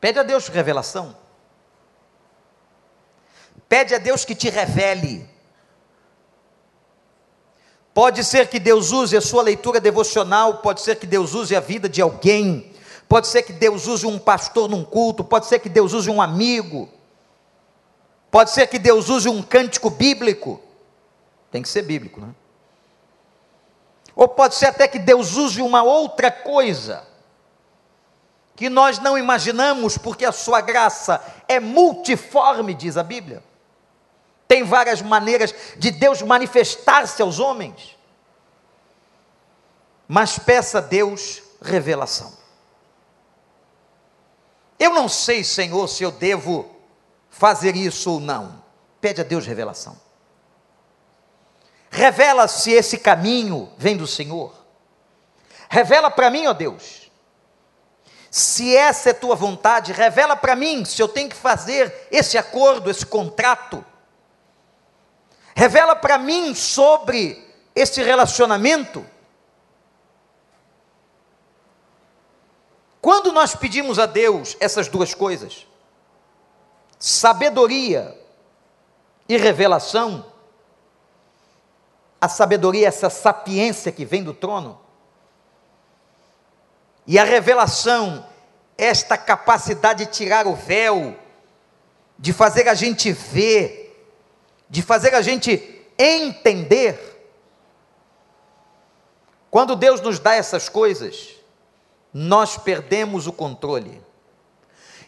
Pede 0.00 0.18
a 0.18 0.22
Deus 0.22 0.48
revelação. 0.48 1.16
Pede 3.68 3.94
a 3.94 3.98
Deus 3.98 4.24
que 4.24 4.34
te 4.34 4.48
revele. 4.48 5.28
Pode 7.92 8.24
ser 8.24 8.48
que 8.48 8.58
Deus 8.58 8.92
use 8.92 9.16
a 9.16 9.20
sua 9.20 9.42
leitura 9.42 9.80
devocional, 9.80 10.58
pode 10.58 10.80
ser 10.80 10.96
que 10.96 11.06
Deus 11.06 11.34
use 11.34 11.54
a 11.54 11.60
vida 11.60 11.88
de 11.88 12.00
alguém, 12.00 12.72
pode 13.08 13.26
ser 13.26 13.42
que 13.42 13.52
Deus 13.52 13.86
use 13.86 14.06
um 14.06 14.18
pastor 14.18 14.68
num 14.68 14.84
culto, 14.84 15.24
pode 15.24 15.46
ser 15.46 15.58
que 15.58 15.68
Deus 15.68 15.92
use 15.92 16.08
um 16.08 16.22
amigo, 16.22 16.88
pode 18.30 18.50
ser 18.50 18.68
que 18.68 18.78
Deus 18.78 19.08
use 19.08 19.28
um 19.28 19.42
cântico 19.42 19.90
bíblico. 19.90 20.60
Tem 21.50 21.60
que 21.62 21.68
ser 21.68 21.82
bíblico, 21.82 22.20
né? 22.20 22.32
Ou 24.14 24.28
pode 24.28 24.54
ser 24.54 24.66
até 24.66 24.88
que 24.88 24.98
Deus 24.98 25.36
use 25.36 25.62
uma 25.62 25.82
outra 25.82 26.30
coisa 26.30 27.08
que 28.60 28.68
nós 28.68 28.98
não 28.98 29.16
imaginamos, 29.16 29.96
porque 29.96 30.22
a 30.22 30.32
sua 30.32 30.60
graça 30.60 31.24
é 31.48 31.58
multiforme, 31.58 32.74
diz 32.74 32.98
a 32.98 33.02
Bíblia. 33.02 33.42
Tem 34.46 34.62
várias 34.64 35.00
maneiras 35.00 35.54
de 35.78 35.90
Deus 35.90 36.20
manifestar-se 36.20 37.22
aos 37.22 37.38
homens. 37.38 37.96
Mas 40.06 40.38
peça 40.38 40.76
a 40.76 40.82
Deus 40.82 41.42
revelação. 41.62 42.32
Eu 44.78 44.92
não 44.92 45.08
sei, 45.08 45.42
Senhor, 45.42 45.88
se 45.88 46.02
eu 46.02 46.10
devo 46.10 46.68
fazer 47.30 47.76
isso 47.76 48.12
ou 48.12 48.20
não. 48.20 48.62
Pede 49.00 49.22
a 49.22 49.24
Deus 49.24 49.46
revelação. 49.46 49.98
Revela 51.90 52.46
se 52.46 52.70
esse 52.70 52.96
caminho 52.98 53.70
vem 53.76 53.96
do 53.96 54.06
Senhor. 54.06 54.54
Revela 55.68 56.10
para 56.10 56.30
mim, 56.30 56.46
ó 56.46 56.52
Deus. 56.52 57.10
Se 58.30 58.76
essa 58.76 59.10
é 59.10 59.12
tua 59.12 59.34
vontade, 59.34 59.92
revela 59.92 60.36
para 60.36 60.54
mim 60.54 60.84
se 60.84 61.02
eu 61.02 61.08
tenho 61.08 61.28
que 61.28 61.36
fazer 61.36 62.08
esse 62.12 62.38
acordo, 62.38 62.88
esse 62.88 63.04
contrato. 63.04 63.84
Revela 65.54 65.96
para 65.96 66.16
mim 66.16 66.54
sobre 66.54 67.44
esse 67.74 68.00
relacionamento. 68.02 69.04
Quando 73.00 73.32
nós 73.32 73.56
pedimos 73.56 73.98
a 73.98 74.06
Deus 74.06 74.56
essas 74.60 74.86
duas 74.86 75.12
coisas, 75.12 75.66
sabedoria 77.00 78.16
e 79.28 79.36
revelação, 79.36 80.29
a 82.20 82.28
sabedoria, 82.28 82.88
essa 82.88 83.08
sapiência 83.08 83.90
que 83.90 84.04
vem 84.04 84.22
do 84.22 84.34
trono. 84.34 84.78
E 87.06 87.18
a 87.18 87.24
revelação, 87.24 88.26
esta 88.76 89.16
capacidade 89.16 90.04
de 90.04 90.12
tirar 90.12 90.46
o 90.46 90.54
véu, 90.54 91.16
de 92.18 92.32
fazer 92.32 92.68
a 92.68 92.74
gente 92.74 93.10
ver, 93.12 94.14
de 94.68 94.82
fazer 94.82 95.14
a 95.14 95.22
gente 95.22 95.84
entender. 95.98 97.08
Quando 99.50 99.74
Deus 99.74 100.00
nos 100.00 100.18
dá 100.18 100.34
essas 100.34 100.68
coisas, 100.68 101.30
nós 102.12 102.56
perdemos 102.56 103.26
o 103.26 103.32
controle. 103.32 104.02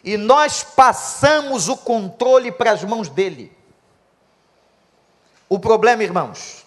E 0.03 0.17
nós 0.17 0.63
passamos 0.63 1.69
o 1.69 1.77
controle 1.77 2.51
para 2.51 2.71
as 2.71 2.83
mãos 2.83 3.07
dele. 3.07 3.55
O 5.47 5.59
problema, 5.59 6.03
irmãos, 6.03 6.62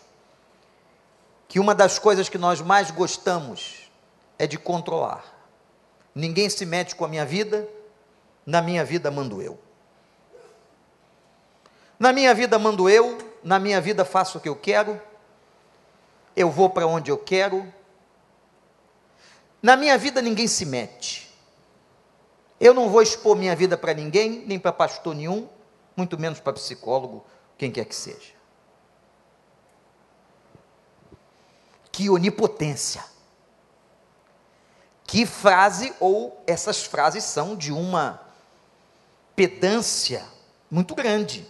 que 1.57 1.61
uma 1.61 1.75
das 1.75 1.99
coisas 1.99 2.29
que 2.29 2.37
nós 2.37 2.61
mais 2.61 2.91
gostamos 2.91 3.91
é 4.39 4.47
de 4.47 4.59
controlar. 4.59 5.25
Ninguém 6.15 6.51
se 6.51 6.67
mete 6.67 6.95
com 6.95 7.03
a 7.03 7.09
minha 7.09 7.25
vida, 7.25 7.67
na 8.45 8.61
minha 8.61 8.85
vida 8.85 9.11
mando 9.11 9.41
eu. 9.41 9.59
Na 11.99 12.13
minha 12.13 12.35
vida 12.35 12.59
mando 12.59 12.91
eu, 12.91 13.17
na 13.43 13.59
minha 13.59 13.81
vida 13.81 14.05
faço 14.05 14.37
o 14.37 14.41
que 14.43 14.51
eu 14.51 14.55
quero, 14.55 15.01
eu 16.37 16.51
vou 16.51 16.69
para 16.69 16.87
onde 16.87 17.11
eu 17.11 17.17
quero. 17.17 17.67
Na 19.63 19.79
minha 19.79 19.97
vida 19.97 20.21
ninguém 20.21 20.47
se 20.47 20.67
mete. 20.67 21.35
Eu 22.61 22.75
não 22.75 22.91
vou 22.91 23.01
expor 23.01 23.35
minha 23.35 23.57
vida 23.57 23.79
para 23.79 23.95
ninguém, 23.95 24.45
nem 24.47 24.59
para 24.59 24.75
pastor 24.75 25.15
nenhum, 25.15 25.49
muito 25.97 26.19
menos 26.19 26.39
para 26.39 26.53
psicólogo, 26.53 27.25
quem 27.57 27.73
quer 27.73 27.87
que 27.87 27.95
seja. 27.95 28.36
Que 31.97 32.11
onipotência. 32.11 33.03
Que 35.07 35.25
frase, 35.25 35.95
ou 35.99 36.45
essas 36.47 36.85
frases 36.85 37.25
são 37.25 37.57
de 37.57 37.73
uma 37.73 38.21
pedância 39.35 40.23
muito 40.71 40.95
grande. 40.95 41.49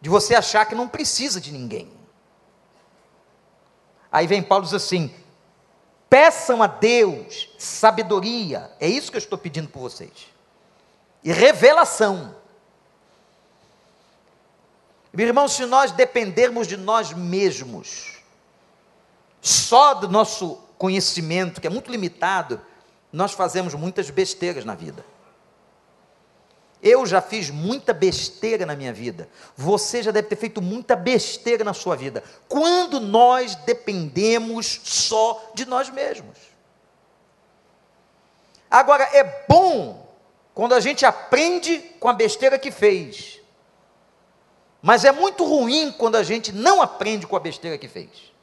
De 0.00 0.10
você 0.10 0.34
achar 0.34 0.66
que 0.66 0.74
não 0.74 0.88
precisa 0.88 1.40
de 1.40 1.52
ninguém. 1.52 1.92
Aí 4.10 4.26
vem 4.26 4.42
Paulo 4.42 4.64
diz 4.64 4.74
assim: 4.74 5.14
peçam 6.10 6.60
a 6.60 6.66
Deus 6.66 7.48
sabedoria, 7.56 8.74
é 8.80 8.88
isso 8.88 9.12
que 9.12 9.16
eu 9.16 9.20
estou 9.20 9.38
pedindo 9.38 9.68
por 9.68 9.78
vocês, 9.78 10.26
e 11.22 11.30
revelação. 11.30 12.34
Meu 15.12 15.28
irmão, 15.28 15.46
se 15.46 15.64
nós 15.66 15.92
dependermos 15.92 16.66
de 16.66 16.76
nós 16.76 17.12
mesmos, 17.12 18.15
só 19.46 19.94
do 19.94 20.08
nosso 20.08 20.58
conhecimento, 20.76 21.60
que 21.60 21.68
é 21.68 21.70
muito 21.70 21.88
limitado, 21.88 22.60
nós 23.12 23.30
fazemos 23.32 23.74
muitas 23.74 24.10
besteiras 24.10 24.64
na 24.64 24.74
vida. 24.74 25.04
Eu 26.82 27.06
já 27.06 27.22
fiz 27.22 27.48
muita 27.48 27.94
besteira 27.94 28.66
na 28.66 28.74
minha 28.74 28.92
vida. 28.92 29.28
Você 29.56 30.02
já 30.02 30.10
deve 30.10 30.26
ter 30.26 30.34
feito 30.34 30.60
muita 30.60 30.96
besteira 30.96 31.62
na 31.62 31.72
sua 31.72 31.94
vida. 31.94 32.24
Quando 32.48 32.98
nós 32.98 33.54
dependemos 33.54 34.80
só 34.82 35.50
de 35.54 35.64
nós 35.64 35.90
mesmos. 35.90 36.36
Agora, 38.68 39.04
é 39.04 39.44
bom 39.48 40.12
quando 40.52 40.74
a 40.74 40.80
gente 40.80 41.06
aprende 41.06 41.78
com 42.00 42.08
a 42.08 42.12
besteira 42.12 42.58
que 42.58 42.72
fez. 42.72 43.40
Mas 44.82 45.04
é 45.04 45.12
muito 45.12 45.44
ruim 45.44 45.92
quando 45.92 46.16
a 46.16 46.24
gente 46.24 46.50
não 46.50 46.82
aprende 46.82 47.28
com 47.28 47.36
a 47.36 47.40
besteira 47.40 47.78
que 47.78 47.86
fez. 47.86 48.35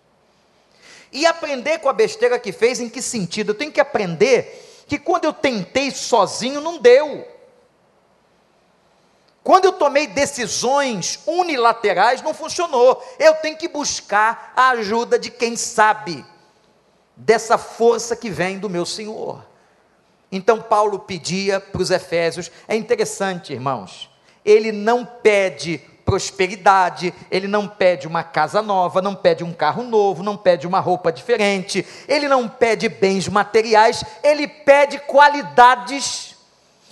E 1.13 1.28
aprender 1.28 1.78
com 1.78 1.88
a 1.88 1.93
besteira 1.93 2.39
que 2.39 2.52
fez, 2.52 2.80
em 2.80 2.89
que 2.89 3.02
sentido? 3.02 3.52
Eu 3.52 3.56
tenho 3.56 3.71
que 3.71 3.80
aprender 3.80 4.84
que 4.88 4.97
quando 4.97 5.26
eu 5.26 5.32
tentei 5.32 5.91
sozinho, 5.91 6.60
não 6.60 6.80
deu. 6.80 7.28
Quando 9.43 9.65
eu 9.65 9.73
tomei 9.73 10.08
decisões 10.08 11.19
unilaterais, 11.28 12.23
não 12.23 12.34
funcionou. 12.34 13.02
Eu 13.19 13.36
tenho 13.36 13.56
que 13.56 13.67
buscar 13.67 14.54
a 14.56 14.69
ajuda 14.69 15.19
de 15.19 15.30
quem 15.30 15.56
sabe 15.56 16.26
dessa 17.15 17.60
força 17.60 18.15
que 18.15 18.32
vem 18.32 18.58
do 18.58 18.69
meu 18.69 18.86
Senhor. 18.86 19.45
Então, 20.32 20.60
Paulo 20.60 20.97
pedia 20.97 21.60
para 21.60 21.82
os 21.82 21.91
Efésios, 21.91 22.49
é 22.67 22.76
interessante, 22.76 23.54
irmãos, 23.54 24.10
ele 24.43 24.71
não 24.71 25.06
pede 25.06 25.80
prosperidade, 26.06 27.13
ele 27.32 27.48
não 27.48 27.68
pede 27.68 28.08
uma 28.08 28.24
casa 28.24 28.62
nova, 28.62 29.02
não 29.02 29.16
pede 29.16 29.44
um 29.44 29.54
carro 29.54 29.84
novo, 29.84 30.24
não 30.24 30.38
pede 30.38 30.68
uma 30.68 30.80
roupa 30.80 31.12
diferente, 31.12 31.86
ele 32.08 32.28
não 32.28 32.48
pede 32.48 32.89
bens 32.89 33.28
materiais, 33.28 34.04
ele 34.22 34.48
pede 34.48 35.00
qualidades 35.00 36.36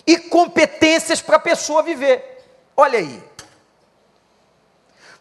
e 0.05 0.17
competências 0.17 1.21
para 1.21 1.37
a 1.37 1.39
pessoa 1.39 1.83
viver. 1.83 2.43
Olha 2.75 2.99
aí. 2.99 3.23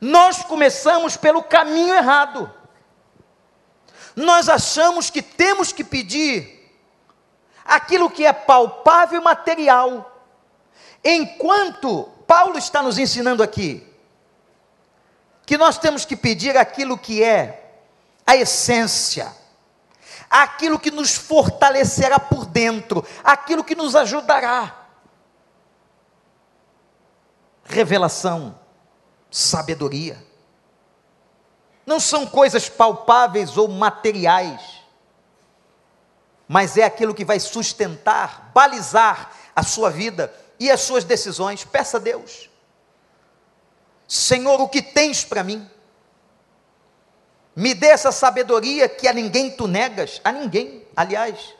Nós 0.01 0.43
começamos 0.43 1.17
pelo 1.17 1.43
caminho 1.43 1.95
errado. 1.95 2.51
Nós 4.17 4.49
achamos 4.49 5.11
que 5.11 5.21
temos 5.21 5.73
que 5.73 5.85
pedir 5.85 6.61
aquilo 7.65 8.11
que 8.11 8.25
é 8.25 8.33
palpável 8.33 9.21
e 9.21 9.25
material. 9.25 10.07
Enquanto 11.05 12.09
Paulo 12.31 12.59
está 12.59 12.81
nos 12.81 12.97
ensinando 12.97 13.43
aqui 13.43 13.85
que 15.45 15.59
nós 15.59 15.79
temos 15.79 16.05
que 16.05 16.15
pedir 16.15 16.57
aquilo 16.57 16.97
que 16.97 17.25
é 17.25 17.81
a 18.25 18.37
essência, 18.37 19.35
aquilo 20.31 20.79
que 20.79 20.93
nos 20.93 21.17
fortalecerá 21.17 22.21
por 22.21 22.47
dentro, 22.47 23.05
aquilo 23.25 23.65
que 23.65 23.75
nos 23.75 23.97
ajudará 23.97 24.77
revelação, 27.65 28.57
sabedoria. 29.29 30.25
Não 31.85 31.99
são 31.99 32.29
coisas 32.29 32.69
palpáveis 32.69 33.59
ou 33.59 33.67
materiais, 33.67 34.85
mas 36.47 36.77
é 36.77 36.85
aquilo 36.85 37.13
que 37.13 37.25
vai 37.25 37.41
sustentar, 37.41 38.53
balizar 38.55 39.33
a 39.57 39.65
sua 39.65 39.91
vida 39.91 40.33
e 40.61 40.71
as 40.71 40.83
suas 40.83 41.03
decisões. 41.03 41.65
Peça 41.65 41.97
a 41.97 42.01
Deus, 42.01 42.51
Senhor, 44.07 44.61
o 44.61 44.69
que 44.69 44.83
tens 44.83 45.25
para 45.25 45.43
mim? 45.43 45.69
Me 47.57 47.75
dê 47.75 47.87
essa 47.87 48.13
sabedoria 48.13 48.89
que 48.89 49.09
a 49.09 49.13
ninguém 49.13 49.51
tu 49.51 49.67
negas, 49.67 50.21
a 50.23 50.31
ninguém, 50.31 50.85
aliás. 50.97 51.55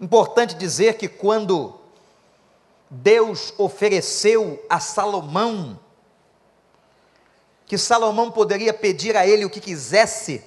Importante 0.00 0.54
dizer 0.54 0.98
que 0.98 1.08
quando 1.08 1.78
Deus 2.90 3.54
ofereceu 3.56 4.64
a 4.68 4.78
Salomão, 4.78 5.78
que 7.64 7.78
Salomão 7.78 8.30
poderia 8.30 8.74
pedir 8.74 9.16
a 9.16 9.26
ele 9.26 9.44
o 9.44 9.50
que 9.50 9.60
quisesse, 9.60 10.44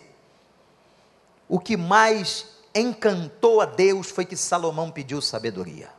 o 1.50 1.60
que 1.60 1.76
mais 1.76 2.45
encantou 2.76 3.62
a 3.62 3.65
Deus 3.65 4.10
foi 4.10 4.26
que 4.26 4.38
Salomão 4.38 4.91
pediu 4.91 5.21
sabedoria. 5.21 5.89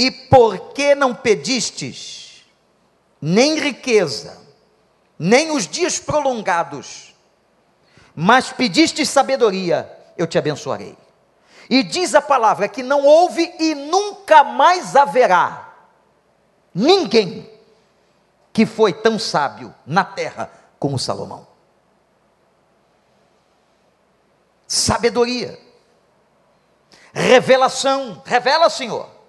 E 0.00 0.10
por 0.10 0.72
que 0.72 0.94
não 0.94 1.14
pedistes 1.14 2.46
nem 3.20 3.58
riqueza, 3.58 4.40
nem 5.18 5.50
os 5.50 5.68
dias 5.68 5.98
prolongados, 5.98 7.14
mas 8.16 8.50
pedistes 8.50 9.10
sabedoria, 9.10 9.94
eu 10.16 10.26
te 10.26 10.38
abençoarei. 10.38 10.96
E 11.68 11.82
diz 11.82 12.14
a 12.14 12.22
palavra 12.22 12.66
que 12.66 12.82
não 12.82 13.04
houve 13.04 13.54
e 13.58 13.74
nunca 13.74 14.42
mais 14.42 14.96
haverá 14.96 15.70
ninguém 16.74 17.46
que 18.54 18.64
foi 18.64 18.94
tão 18.94 19.18
sábio 19.18 19.74
na 19.84 20.02
terra 20.02 20.50
como 20.78 20.98
Salomão. 20.98 21.46
Sabedoria, 24.66 25.60
revelação, 27.12 28.22
revela, 28.24 28.70
Senhor. 28.70 29.19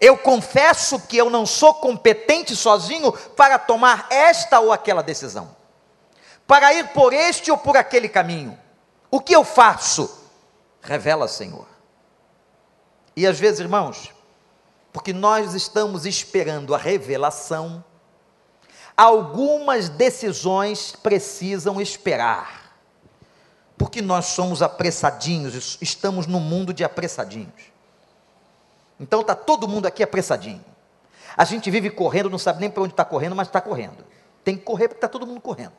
Eu 0.00 0.16
confesso 0.16 0.98
que 1.00 1.18
eu 1.18 1.28
não 1.28 1.44
sou 1.44 1.74
competente 1.74 2.56
sozinho 2.56 3.12
para 3.12 3.58
tomar 3.58 4.06
esta 4.08 4.58
ou 4.58 4.72
aquela 4.72 5.02
decisão, 5.02 5.54
para 6.46 6.72
ir 6.72 6.88
por 6.88 7.12
este 7.12 7.50
ou 7.50 7.58
por 7.58 7.76
aquele 7.76 8.08
caminho. 8.08 8.58
O 9.10 9.20
que 9.20 9.34
eu 9.34 9.44
faço? 9.44 10.18
Revela, 10.80 11.28
Senhor. 11.28 11.66
E 13.14 13.26
às 13.26 13.38
vezes, 13.38 13.60
irmãos, 13.60 14.10
porque 14.90 15.12
nós 15.12 15.52
estamos 15.54 16.06
esperando 16.06 16.74
a 16.74 16.78
revelação, 16.78 17.84
algumas 18.96 19.90
decisões 19.90 20.92
precisam 20.92 21.78
esperar. 21.78 22.74
Porque 23.76 24.00
nós 24.00 24.26
somos 24.26 24.62
apressadinhos, 24.62 25.76
estamos 25.80 26.26
no 26.26 26.40
mundo 26.40 26.72
de 26.72 26.84
apressadinhos. 26.84 27.70
Então 29.00 29.22
está 29.22 29.34
todo 29.34 29.66
mundo 29.66 29.86
aqui 29.86 30.02
apressadinho. 30.02 30.64
A 31.34 31.44
gente 31.44 31.70
vive 31.70 31.88
correndo, 31.88 32.28
não 32.28 32.38
sabe 32.38 32.60
nem 32.60 32.70
para 32.70 32.82
onde 32.82 32.92
está 32.92 33.04
correndo, 33.04 33.34
mas 33.34 33.48
está 33.48 33.60
correndo. 33.60 34.04
Tem 34.44 34.56
que 34.56 34.62
correr 34.62 34.88
porque 34.88 34.98
está 34.98 35.08
todo 35.08 35.26
mundo 35.26 35.40
correndo. 35.40 35.72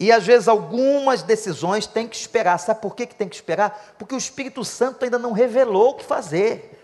E 0.00 0.10
às 0.10 0.24
vezes 0.24 0.48
algumas 0.48 1.22
decisões 1.22 1.86
tem 1.86 2.08
que 2.08 2.16
esperar. 2.16 2.58
Sabe 2.58 2.80
por 2.80 2.96
que, 2.96 3.06
que 3.06 3.14
tem 3.14 3.28
que 3.28 3.34
esperar? 3.34 3.94
Porque 3.98 4.14
o 4.14 4.18
Espírito 4.18 4.64
Santo 4.64 5.04
ainda 5.04 5.18
não 5.18 5.32
revelou 5.32 5.90
o 5.90 5.94
que 5.94 6.04
fazer. 6.04 6.78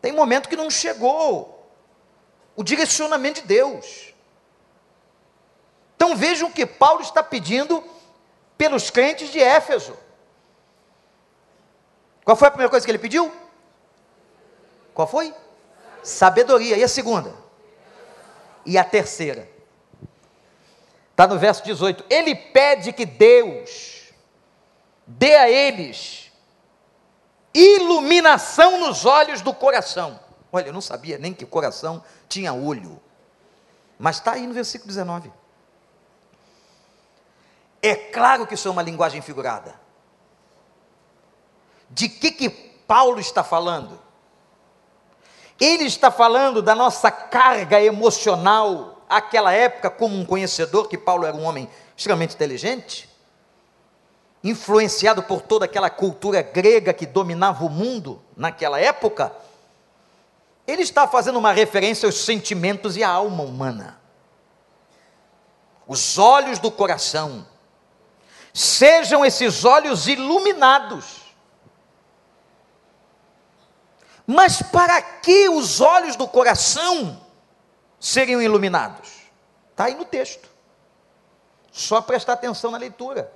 Tem 0.00 0.12
momento 0.12 0.48
que 0.48 0.56
não 0.56 0.70
chegou 0.70 1.68
o 2.54 2.62
direcionamento 2.62 3.42
de 3.42 3.48
Deus. 3.48 4.14
Então 5.96 6.16
vejam 6.16 6.48
o 6.48 6.52
que 6.52 6.64
Paulo 6.64 7.00
está 7.00 7.22
pedindo 7.22 7.82
pelos 8.56 8.88
crentes 8.88 9.30
de 9.32 9.40
Éfeso. 9.40 10.05
Qual 12.26 12.36
foi 12.36 12.48
a 12.48 12.50
primeira 12.50 12.68
coisa 12.68 12.84
que 12.84 12.90
ele 12.90 12.98
pediu? 12.98 13.32
Qual 14.92 15.06
foi? 15.06 15.32
Sabedoria. 16.02 16.76
E 16.76 16.82
a 16.82 16.88
segunda? 16.88 17.32
E 18.64 18.76
a 18.76 18.82
terceira? 18.82 19.48
Está 21.12 21.28
no 21.28 21.38
verso 21.38 21.62
18. 21.62 22.04
Ele 22.10 22.34
pede 22.34 22.92
que 22.92 23.06
Deus 23.06 24.12
dê 25.06 25.36
a 25.36 25.48
eles 25.48 26.32
iluminação 27.54 28.80
nos 28.80 29.06
olhos 29.06 29.40
do 29.40 29.54
coração. 29.54 30.18
Olha, 30.50 30.66
eu 30.66 30.72
não 30.72 30.80
sabia 30.80 31.18
nem 31.18 31.32
que 31.32 31.44
o 31.44 31.46
coração 31.48 32.02
tinha 32.28 32.52
olho. 32.52 33.00
Mas 33.96 34.16
está 34.16 34.32
aí 34.32 34.48
no 34.48 34.52
versículo 34.52 34.88
19. 34.88 35.32
É 37.80 37.94
claro 37.94 38.48
que 38.48 38.54
isso 38.54 38.66
é 38.66 38.70
uma 38.72 38.82
linguagem 38.82 39.22
figurada. 39.22 39.85
De 41.90 42.08
que 42.08 42.30
que 42.30 42.50
Paulo 42.50 43.20
está 43.20 43.42
falando? 43.42 44.00
Ele 45.60 45.84
está 45.84 46.10
falando 46.10 46.60
da 46.60 46.74
nossa 46.74 47.10
carga 47.10 47.80
emocional, 47.80 49.02
aquela 49.08 49.52
época, 49.52 49.88
como 49.88 50.14
um 50.14 50.24
conhecedor, 50.24 50.88
que 50.88 50.98
Paulo 50.98 51.24
era 51.24 51.36
um 51.36 51.44
homem 51.44 51.68
extremamente 51.96 52.34
inteligente, 52.34 53.08
influenciado 54.44 55.22
por 55.22 55.40
toda 55.40 55.64
aquela 55.64 55.88
cultura 55.88 56.42
grega 56.42 56.92
que 56.92 57.06
dominava 57.06 57.64
o 57.64 57.70
mundo 57.70 58.22
naquela 58.36 58.78
época, 58.78 59.32
ele 60.66 60.82
está 60.82 61.06
fazendo 61.06 61.38
uma 61.38 61.52
referência 61.52 62.06
aos 62.06 62.16
sentimentos 62.16 62.96
e 62.96 63.02
à 63.02 63.08
alma 63.08 63.42
humana. 63.42 63.98
Os 65.86 66.18
olhos 66.18 66.58
do 66.58 66.70
coração. 66.70 67.46
Sejam 68.52 69.24
esses 69.24 69.64
olhos 69.64 70.08
iluminados. 70.08 71.25
Mas 74.26 74.60
para 74.60 75.00
que 75.00 75.48
os 75.48 75.80
olhos 75.80 76.16
do 76.16 76.26
coração 76.26 77.20
seriam 78.00 78.42
iluminados? 78.42 79.08
Está 79.70 79.84
aí 79.84 79.94
no 79.94 80.04
texto. 80.04 80.48
Só 81.70 82.00
prestar 82.00 82.32
atenção 82.32 82.70
na 82.70 82.78
leitura. 82.78 83.32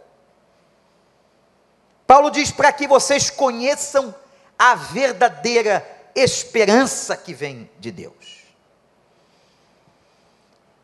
Paulo 2.06 2.30
diz 2.30 2.50
para 2.50 2.72
que 2.72 2.88
vocês 2.88 3.30
conheçam 3.30 4.12
a 4.58 4.74
verdadeira 4.74 5.86
esperança 6.14 7.16
que 7.16 7.32
vem 7.32 7.70
de 7.78 7.92
Deus. 7.92 8.40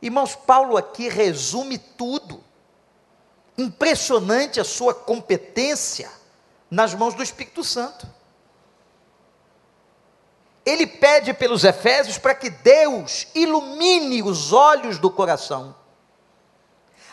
Irmãos, 0.01 0.37
Paulo 0.37 0.77
aqui 0.77 1.09
resume 1.09 1.79
tudo. 1.79 2.45
Impressionante 3.59 4.61
a 4.61 4.65
sua 4.65 4.95
competência 4.95 6.11
nas 6.71 6.95
mãos 6.95 7.15
do 7.15 7.23
Espírito 7.23 7.65
Santo. 7.65 8.07
Ele 10.67 10.87
pede 10.87 11.33
pelos 11.33 11.65
Efésios 11.65 12.19
para 12.19 12.35
que 12.35 12.51
Deus 12.51 13.29
ilumine 13.35 14.23
os 14.23 14.53
olhos 14.53 14.99
do 14.99 15.09
coração, 15.09 15.75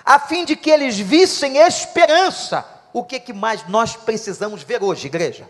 a 0.03 0.19
fim 0.19 0.43
de 0.43 0.57
que 0.57 0.69
eles 0.69 0.97
vissem 0.99 1.57
esperança 1.57 2.73
o 2.93 3.03
que, 3.03 3.19
que 3.19 3.33
mais 3.33 3.67
nós 3.67 3.95
precisamos 3.95 4.61
ver 4.61 4.83
hoje, 4.83 5.07
igreja? 5.07 5.49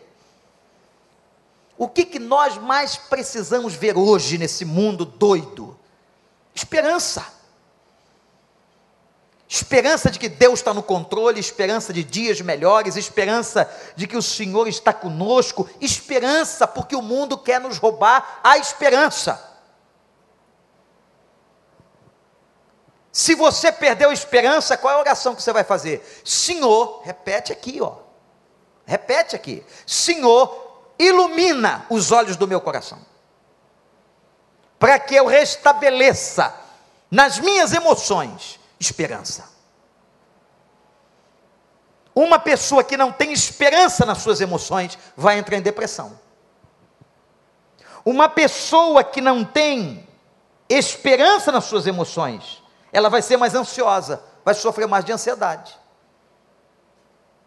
O 1.78 1.90
que, 1.90 2.06
que 2.06 2.18
nós 2.18 2.58
mais 2.58 2.96
precisamos 2.96 3.74
ver 3.74 3.98
hoje 3.98 4.38
nesse 4.38 4.64
mundo 4.64 5.04
doido? 5.04 5.78
Esperança. 6.56 7.33
Esperança 9.54 10.10
de 10.10 10.18
que 10.18 10.30
Deus 10.30 10.62
está 10.62 10.74
no 10.74 10.82
controle, 10.82 11.40
esperança 11.40 11.94
de 11.94 12.04
dias 12.04 12.42
melhores, 12.42 12.96
esperança 12.96 13.72
de 13.96 14.08
que 14.08 14.18
o 14.18 14.22
Senhor 14.22 14.68
está 14.68 14.92
conosco, 14.92 15.70
esperança 15.80 16.66
porque 16.66 16.96
o 16.96 17.04
mundo 17.04 17.38
quer 17.38 17.62
nos 17.62 17.78
roubar 17.78 18.40
a 18.44 18.58
esperança. 18.58 19.48
Se 23.12 23.36
você 23.36 23.72
perdeu 23.72 24.10
a 24.10 24.14
esperança, 24.14 24.76
qual 24.76 24.92
é 24.92 24.98
a 24.98 25.02
oração 25.02 25.36
que 25.36 25.44
você 25.44 25.54
vai 25.54 25.64
fazer? 25.64 26.04
Senhor, 26.26 27.04
repete 27.04 27.54
aqui, 27.54 27.80
ó. 27.80 27.98
Repete 28.88 29.36
aqui. 29.36 29.64
Senhor, 29.86 30.90
ilumina 30.98 31.86
os 31.92 32.12
olhos 32.12 32.36
do 32.36 32.48
meu 32.48 32.60
coração. 32.60 33.06
Para 34.80 34.98
que 34.98 35.14
eu 35.14 35.28
restabeleça 35.28 36.56
nas 37.12 37.38
minhas 37.38 37.72
emoções 37.72 38.63
esperança. 38.84 39.52
Uma 42.16 42.38
pessoa 42.38 42.84
que 42.84 42.96
não 42.96 43.12
tem 43.12 43.32
esperança 43.34 44.06
nas 44.06 44.20
suas 44.20 44.40
emoções 44.40 44.98
vai 45.18 45.40
entrar 45.40 45.58
em 45.58 45.62
depressão. 45.62 46.20
Uma 48.06 48.30
pessoa 48.30 49.04
que 49.04 49.22
não 49.22 49.44
tem 49.44 50.08
esperança 50.70 51.52
nas 51.52 51.66
suas 51.66 51.88
emoções 51.88 52.64
ela 52.94 53.10
vai 53.10 53.24
ser 53.24 53.38
mais 53.38 53.56
ansiosa, 53.56 54.24
vai 54.46 54.54
sofrer 54.54 54.88
mais 54.88 55.04
de 55.04 55.12
ansiedade. 55.12 55.76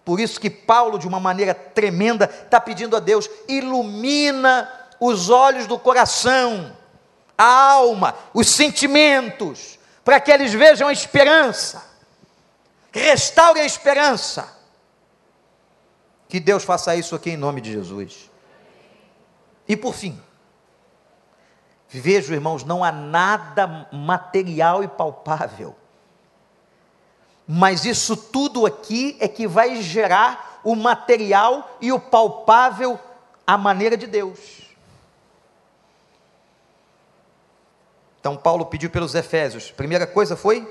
Por 0.05 0.18
isso 0.18 0.40
que 0.40 0.51
Paulo, 0.51 0.99
de 0.99 1.07
uma 1.07 1.20
maneira 1.20 1.55
tremenda, 1.55 2.25
está 2.25 2.61
pedindo 2.61 2.96
a 2.96 3.01
Deus: 3.01 3.31
ilumina 3.49 4.68
os 4.99 5.31
olhos 5.31 5.68
do 5.68 5.79
coração, 5.79 6.77
a 7.38 7.70
alma, 7.72 8.14
os 8.35 8.49
sentimentos, 8.49 9.76
para 10.07 10.21
que 10.21 10.31
eles 10.31 10.55
vejam 10.55 10.87
a 10.87 10.92
esperança, 10.92 11.85
restaure 12.92 13.61
a 13.61 13.66
esperança. 13.66 14.57
Que 16.29 16.38
Deus 16.38 16.62
faça 16.62 16.95
isso 16.95 17.16
aqui 17.16 17.31
em 17.31 17.37
nome 17.37 17.61
de 17.61 17.73
Jesus. 17.73 18.31
E 19.66 19.77
por 19.77 19.95
fim, 19.95 20.23
Vejo, 21.88 22.35
irmãos, 22.35 22.64
não 22.64 22.83
há 22.83 22.90
nada 22.90 23.88
material 23.92 24.83
e 24.83 24.88
palpável. 24.88 25.75
Mas 27.47 27.85
isso 27.85 28.16
tudo 28.16 28.66
aqui 28.66 29.16
é 29.21 29.29
que 29.29 29.47
vai 29.47 29.81
gerar 29.81 30.61
o 30.64 30.75
material 30.75 31.77
e 31.81 31.92
o 31.92 32.01
palpável 32.01 32.99
à 33.47 33.57
maneira 33.57 33.97
de 33.97 34.07
Deus. 34.07 34.65
Então 38.27 38.37
Paulo 38.37 38.67
pediu 38.67 38.91
pelos 38.91 39.15
Efésios. 39.15 39.71
Primeira 39.71 40.05
coisa 40.05 40.37
foi 40.37 40.69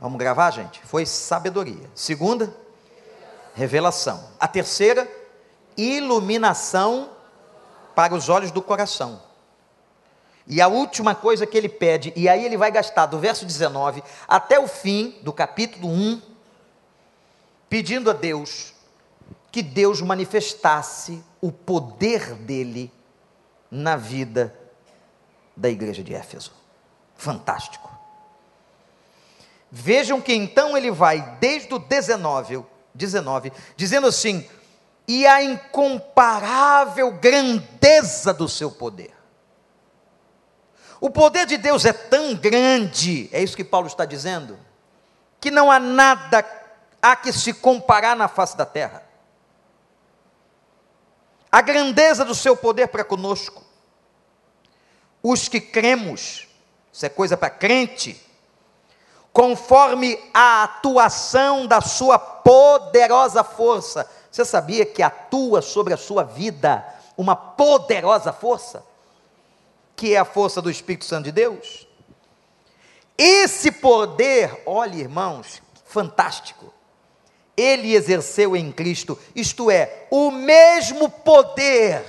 Vamos 0.00 0.18
gravar, 0.18 0.50
gente? 0.50 0.80
Foi 0.84 1.06
sabedoria. 1.06 1.88
Segunda, 1.94 2.52
revelação. 3.54 4.28
A 4.40 4.48
terceira, 4.48 5.08
iluminação 5.76 7.10
para 7.94 8.12
os 8.12 8.28
olhos 8.28 8.50
do 8.50 8.60
coração. 8.60 9.22
E 10.48 10.60
a 10.60 10.66
última 10.66 11.14
coisa 11.14 11.46
que 11.46 11.56
ele 11.56 11.68
pede, 11.68 12.12
e 12.16 12.28
aí 12.28 12.44
ele 12.44 12.56
vai 12.56 12.72
gastar 12.72 13.06
do 13.06 13.20
verso 13.20 13.46
19 13.46 14.02
até 14.26 14.58
o 14.58 14.66
fim 14.66 15.16
do 15.22 15.32
capítulo 15.32 15.86
1, 15.86 16.20
pedindo 17.68 18.10
a 18.10 18.12
Deus 18.12 18.74
que 19.52 19.62
Deus 19.62 20.00
manifestasse 20.00 21.22
o 21.40 21.52
poder 21.52 22.34
dele 22.34 22.92
na 23.70 23.94
vida 23.94 24.58
da 25.62 25.70
igreja 25.70 26.02
de 26.02 26.12
Éfeso. 26.12 26.52
Fantástico. 27.14 27.88
Vejam 29.70 30.20
que 30.20 30.34
então 30.34 30.76
ele 30.76 30.90
vai 30.90 31.38
desde 31.38 31.72
o 31.72 31.78
19, 31.78 32.66
19 32.92 33.52
dizendo 33.76 34.08
assim: 34.08 34.46
e 35.06 35.24
a 35.24 35.40
incomparável 35.42 37.12
grandeza 37.12 38.34
do 38.34 38.48
seu 38.48 38.72
poder. 38.72 39.14
O 41.00 41.08
poder 41.08 41.46
de 41.46 41.56
Deus 41.56 41.84
é 41.84 41.92
tão 41.92 42.34
grande, 42.34 43.30
é 43.32 43.40
isso 43.42 43.56
que 43.56 43.64
Paulo 43.64 43.86
está 43.86 44.04
dizendo, 44.04 44.58
que 45.40 45.50
não 45.50 45.70
há 45.70 45.78
nada 45.78 46.44
a 47.00 47.16
que 47.16 47.32
se 47.32 47.52
comparar 47.52 48.16
na 48.16 48.28
face 48.28 48.56
da 48.56 48.66
terra. 48.66 49.04
A 51.50 51.60
grandeza 51.60 52.24
do 52.24 52.34
seu 52.34 52.56
poder 52.56 52.88
para 52.88 53.04
conosco. 53.04 53.71
Os 55.22 55.48
que 55.48 55.60
cremos, 55.60 56.48
isso 56.92 57.06
é 57.06 57.08
coisa 57.08 57.36
para 57.36 57.50
crente, 57.50 58.20
conforme 59.32 60.18
a 60.34 60.64
atuação 60.64 61.66
da 61.66 61.80
sua 61.80 62.18
poderosa 62.18 63.44
força 63.44 64.08
você 64.32 64.46
sabia 64.46 64.86
que 64.86 65.02
atua 65.02 65.60
sobre 65.60 65.92
a 65.92 65.98
sua 65.98 66.24
vida 66.24 66.82
uma 67.18 67.36
poderosa 67.36 68.32
força? 68.32 68.82
Que 69.94 70.14
é 70.14 70.18
a 70.18 70.24
força 70.24 70.62
do 70.62 70.70
Espírito 70.70 71.04
Santo 71.04 71.24
de 71.24 71.32
Deus? 71.32 71.86
Esse 73.18 73.70
poder, 73.70 74.62
olhe 74.64 75.00
irmãos, 75.00 75.60
fantástico. 75.84 76.72
Ele 77.54 77.94
exerceu 77.94 78.56
em 78.56 78.72
Cristo, 78.72 79.18
isto 79.36 79.70
é, 79.70 80.06
o 80.10 80.30
mesmo 80.30 81.10
poder 81.10 82.02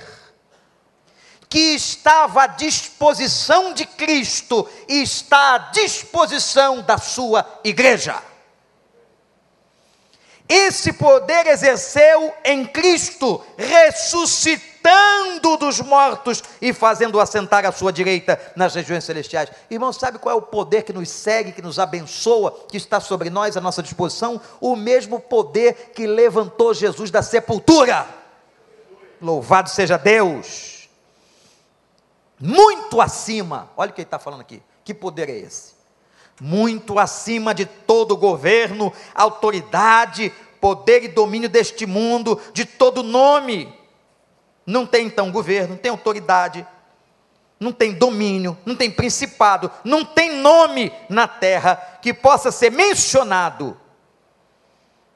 que 1.54 1.76
estava 1.76 2.42
à 2.42 2.46
disposição 2.48 3.72
de 3.72 3.86
Cristo 3.86 4.68
está 4.88 5.54
à 5.54 5.58
disposição 5.58 6.82
da 6.82 6.98
sua 6.98 7.46
igreja. 7.62 8.20
Esse 10.48 10.94
poder 10.94 11.46
exerceu 11.46 12.34
em 12.44 12.66
Cristo, 12.66 13.40
ressuscitando 13.56 15.56
dos 15.56 15.80
mortos 15.80 16.42
e 16.60 16.72
fazendo 16.72 17.20
assentar 17.20 17.64
à 17.64 17.70
sua 17.70 17.92
direita 17.92 18.36
nas 18.56 18.74
regiões 18.74 19.04
celestiais. 19.04 19.48
Irmão, 19.70 19.92
sabe 19.92 20.18
qual 20.18 20.34
é 20.34 20.36
o 20.36 20.42
poder 20.42 20.82
que 20.82 20.92
nos 20.92 21.08
segue, 21.08 21.52
que 21.52 21.62
nos 21.62 21.78
abençoa, 21.78 22.66
que 22.68 22.76
está 22.76 22.98
sobre 22.98 23.30
nós, 23.30 23.56
à 23.56 23.60
nossa 23.60 23.80
disposição? 23.80 24.40
O 24.60 24.74
mesmo 24.74 25.20
poder 25.20 25.92
que 25.94 26.04
levantou 26.04 26.74
Jesus 26.74 27.12
da 27.12 27.22
sepultura. 27.22 28.08
Louvado 29.22 29.70
seja 29.70 29.96
Deus! 29.96 30.73
Muito 32.38 33.00
acima, 33.00 33.70
olha 33.76 33.90
o 33.90 33.94
que 33.94 34.00
ele 34.00 34.06
está 34.06 34.18
falando 34.18 34.40
aqui. 34.40 34.62
Que 34.84 34.92
poder 34.92 35.28
é 35.28 35.38
esse? 35.38 35.74
muito 36.40 36.98
acima 36.98 37.54
de 37.54 37.64
todo 37.64 38.16
governo, 38.16 38.92
autoridade, 39.14 40.32
poder 40.60 41.04
e 41.04 41.08
domínio 41.08 41.48
deste 41.48 41.86
mundo, 41.86 42.40
de 42.52 42.64
todo 42.64 43.02
nome. 43.02 43.72
Não 44.66 44.86
tem 44.86 45.06
então 45.06 45.30
governo, 45.30 45.70
não 45.70 45.76
tem 45.76 45.90
autoridade, 45.90 46.66
não 47.60 47.72
tem 47.72 47.92
domínio, 47.92 48.56
não 48.64 48.74
tem 48.74 48.90
principado, 48.90 49.70
não 49.84 50.04
tem 50.04 50.36
nome 50.36 50.92
na 51.08 51.28
terra 51.28 51.76
que 52.00 52.12
possa 52.12 52.50
ser 52.50 52.70
mencionado, 52.70 53.78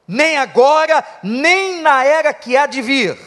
nem 0.07 0.37
agora, 0.37 1.05
nem 1.21 1.81
na 1.81 2.03
era 2.03 2.33
que 2.33 2.57
há 2.57 2.65
de 2.65 2.81
vir, 2.81 3.17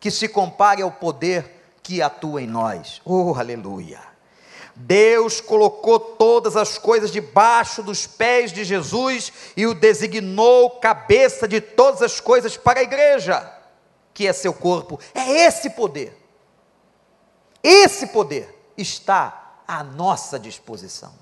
que 0.00 0.10
se 0.10 0.28
compare 0.28 0.82
ao 0.82 0.90
poder 0.90 1.61
que 1.82 2.00
atua 2.00 2.42
em 2.42 2.46
nós. 2.46 3.00
Oh, 3.04 3.34
aleluia! 3.34 4.12
Deus 4.74 5.40
colocou 5.40 6.00
todas 6.00 6.56
as 6.56 6.78
coisas 6.78 7.10
debaixo 7.10 7.82
dos 7.82 8.06
pés 8.06 8.52
de 8.52 8.64
Jesus 8.64 9.32
e 9.56 9.66
o 9.66 9.74
designou 9.74 10.70
cabeça 10.80 11.46
de 11.46 11.60
todas 11.60 12.00
as 12.00 12.20
coisas 12.20 12.56
para 12.56 12.80
a 12.80 12.82
igreja, 12.82 13.52
que 14.14 14.26
é 14.26 14.32
seu 14.32 14.54
corpo. 14.54 14.98
É 15.14 15.46
esse 15.46 15.70
poder. 15.70 16.16
Esse 17.62 18.06
poder 18.08 18.72
está 18.76 19.60
à 19.68 19.84
nossa 19.84 20.38
disposição. 20.38 21.12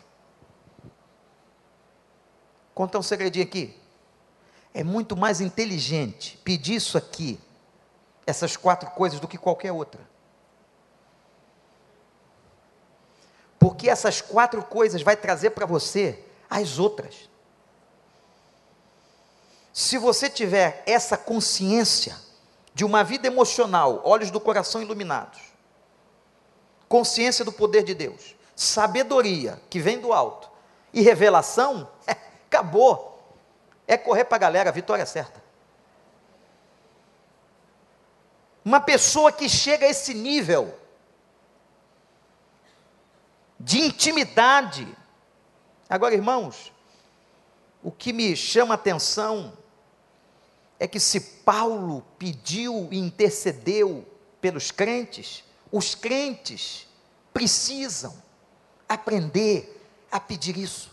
Contar 2.73 2.99
um 2.99 3.03
segredinho 3.03 3.45
aqui. 3.45 3.77
É 4.73 4.85
muito 4.85 5.17
mais 5.17 5.41
inteligente 5.41 6.41
pedir 6.45 6.77
isso 6.77 6.97
aqui, 6.97 7.39
essas 8.25 8.57
quatro 8.57 8.89
coisas, 8.91 9.19
do 9.19 9.27
que 9.27 9.37
qualquer 9.37 9.73
outra. 9.73 10.01
Porque 13.81 13.89
essas 13.89 14.21
quatro 14.21 14.63
coisas 14.63 15.01
vai 15.01 15.17
trazer 15.17 15.53
para 15.53 15.65
você 15.65 16.23
as 16.51 16.79
outras. 16.79 17.31
Se 19.73 19.97
você 19.97 20.29
tiver 20.29 20.83
essa 20.85 21.17
consciência 21.17 22.15
de 22.75 22.85
uma 22.85 23.03
vida 23.03 23.27
emocional, 23.27 24.03
olhos 24.05 24.31
do 24.31 24.39
coração 24.39 24.83
iluminados, 24.83 25.41
consciência 26.91 27.43
do 27.43 27.51
poder 27.51 27.83
de 27.83 27.95
Deus, 27.95 28.37
sabedoria 28.55 29.59
que 29.71 29.81
vem 29.81 29.99
do 29.99 30.13
alto 30.13 30.51
e 30.93 31.01
revelação, 31.01 31.89
é, 32.07 32.11
acabou. 32.53 33.19
É 33.87 33.97
correr 33.97 34.27
para 34.27 34.37
a 34.37 34.41
galera, 34.41 34.69
a 34.69 34.75
vitória 34.75 35.05
é 35.05 35.07
certa. 35.07 35.43
Uma 38.63 38.79
pessoa 38.79 39.33
que 39.33 39.49
chega 39.49 39.87
a 39.87 39.89
esse 39.89 40.13
nível 40.13 40.79
de 43.61 43.79
intimidade. 43.79 44.89
Agora, 45.89 46.15
irmãos, 46.15 46.73
o 47.83 47.93
que 47.93 48.11
me 48.13 48.35
chama 48.35 48.73
a 48.73 48.77
atenção 48.77 49.53
é 50.79 50.89
que 50.89 50.99
se 50.99 51.21
Paulo 51.21 52.03
pediu 52.19 52.89
e 52.91 52.99
intercedeu 52.99 54.07
pelos 54.41 54.71
crentes, 54.71 55.45
os 55.71 55.95
crentes 55.95 56.89
precisam 57.35 58.21
aprender 58.89 59.79
a 60.11 60.19
pedir 60.19 60.57
isso. 60.57 60.91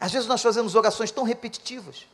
Às 0.00 0.12
vezes 0.12 0.26
nós 0.26 0.40
fazemos 0.42 0.74
orações 0.74 1.10
tão 1.10 1.22
repetitivas 1.22 2.06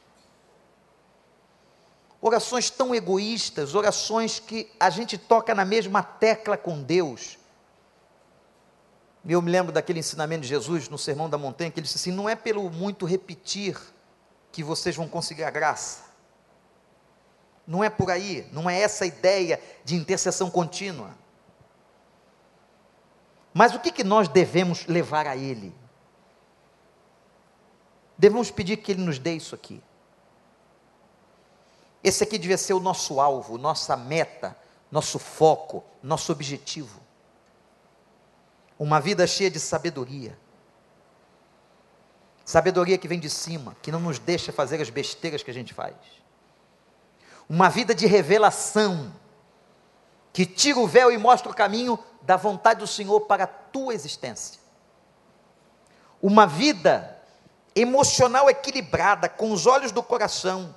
orações 2.22 2.70
tão 2.70 2.94
egoístas, 2.94 3.74
orações 3.74 4.38
que 4.38 4.70
a 4.78 4.88
gente 4.88 5.18
toca 5.18 5.52
na 5.56 5.64
mesma 5.64 6.04
tecla 6.04 6.56
com 6.56 6.80
Deus. 6.80 7.37
Eu 9.28 9.42
me 9.42 9.50
lembro 9.50 9.72
daquele 9.72 9.98
ensinamento 9.98 10.42
de 10.42 10.48
Jesus 10.48 10.88
no 10.88 10.96
Sermão 10.96 11.28
da 11.28 11.37
Montanha, 11.37 11.70
que 11.70 11.80
ele 11.80 11.85
disse 11.85 11.98
assim: 11.98 12.12
não 12.12 12.28
é 12.28 12.37
pelo 12.37 12.70
muito 12.70 13.04
repetir 13.04 13.76
que 14.52 14.62
vocês 14.62 14.94
vão 14.94 15.08
conseguir 15.08 15.42
a 15.42 15.50
graça. 15.50 16.12
Não 17.66 17.82
é 17.82 17.90
por 17.90 18.11
aí, 18.11 18.48
não 18.52 18.70
é 18.70 18.80
essa 18.80 19.04
ideia 19.04 19.61
de 19.85 19.96
intercessão 19.96 20.50
contínua. 20.50 21.11
Mas 23.52 23.74
o 23.74 23.80
que, 23.80 23.92
que 23.92 24.02
nós 24.02 24.28
devemos 24.28 24.87
levar 24.87 25.26
a 25.26 25.37
Ele? 25.37 25.74
Devemos 28.16 28.50
pedir 28.50 28.78
que 28.78 28.92
Ele 28.92 29.02
nos 29.02 29.18
dê 29.18 29.35
isso 29.35 29.54
aqui. 29.54 29.82
Esse 32.02 32.24
aqui 32.24 32.36
devia 32.38 32.58
ser 32.58 32.72
o 32.72 32.80
nosso 32.80 33.20
alvo, 33.20 33.56
nossa 33.56 33.96
meta, 33.96 34.56
nosso 34.90 35.18
foco, 35.18 35.84
nosso 36.02 36.32
objetivo. 36.32 37.00
Uma 38.78 39.00
vida 39.00 39.26
cheia 39.26 39.50
de 39.50 39.60
sabedoria. 39.60 40.36
Sabedoria 42.44 42.98
que 42.98 43.06
vem 43.06 43.20
de 43.20 43.30
cima, 43.30 43.76
que 43.80 43.92
não 43.92 44.00
nos 44.00 44.18
deixa 44.18 44.52
fazer 44.52 44.80
as 44.82 44.90
besteiras 44.90 45.42
que 45.42 45.50
a 45.50 45.54
gente 45.54 45.72
faz. 45.72 45.94
Uma 47.48 47.68
vida 47.68 47.94
de 47.94 48.06
revelação, 48.06 49.12
que 50.32 50.44
tira 50.44 50.80
o 50.80 50.86
véu 50.86 51.12
e 51.12 51.18
mostra 51.18 51.50
o 51.50 51.54
caminho 51.54 51.98
da 52.22 52.36
vontade 52.36 52.80
do 52.80 52.86
Senhor 52.86 53.20
para 53.22 53.44
a 53.44 53.46
tua 53.46 53.94
existência. 53.94 54.60
Uma 56.20 56.46
vida 56.46 57.16
emocional 57.74 58.50
equilibrada, 58.50 59.28
com 59.28 59.52
os 59.52 59.66
olhos 59.66 59.92
do 59.92 60.02
coração, 60.02 60.74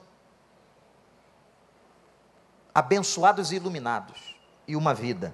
abençoados 2.75 3.53
e 3.53 3.55
iluminados, 3.55 4.35
e 4.67 4.75
uma 4.75 4.93
vida 4.93 5.33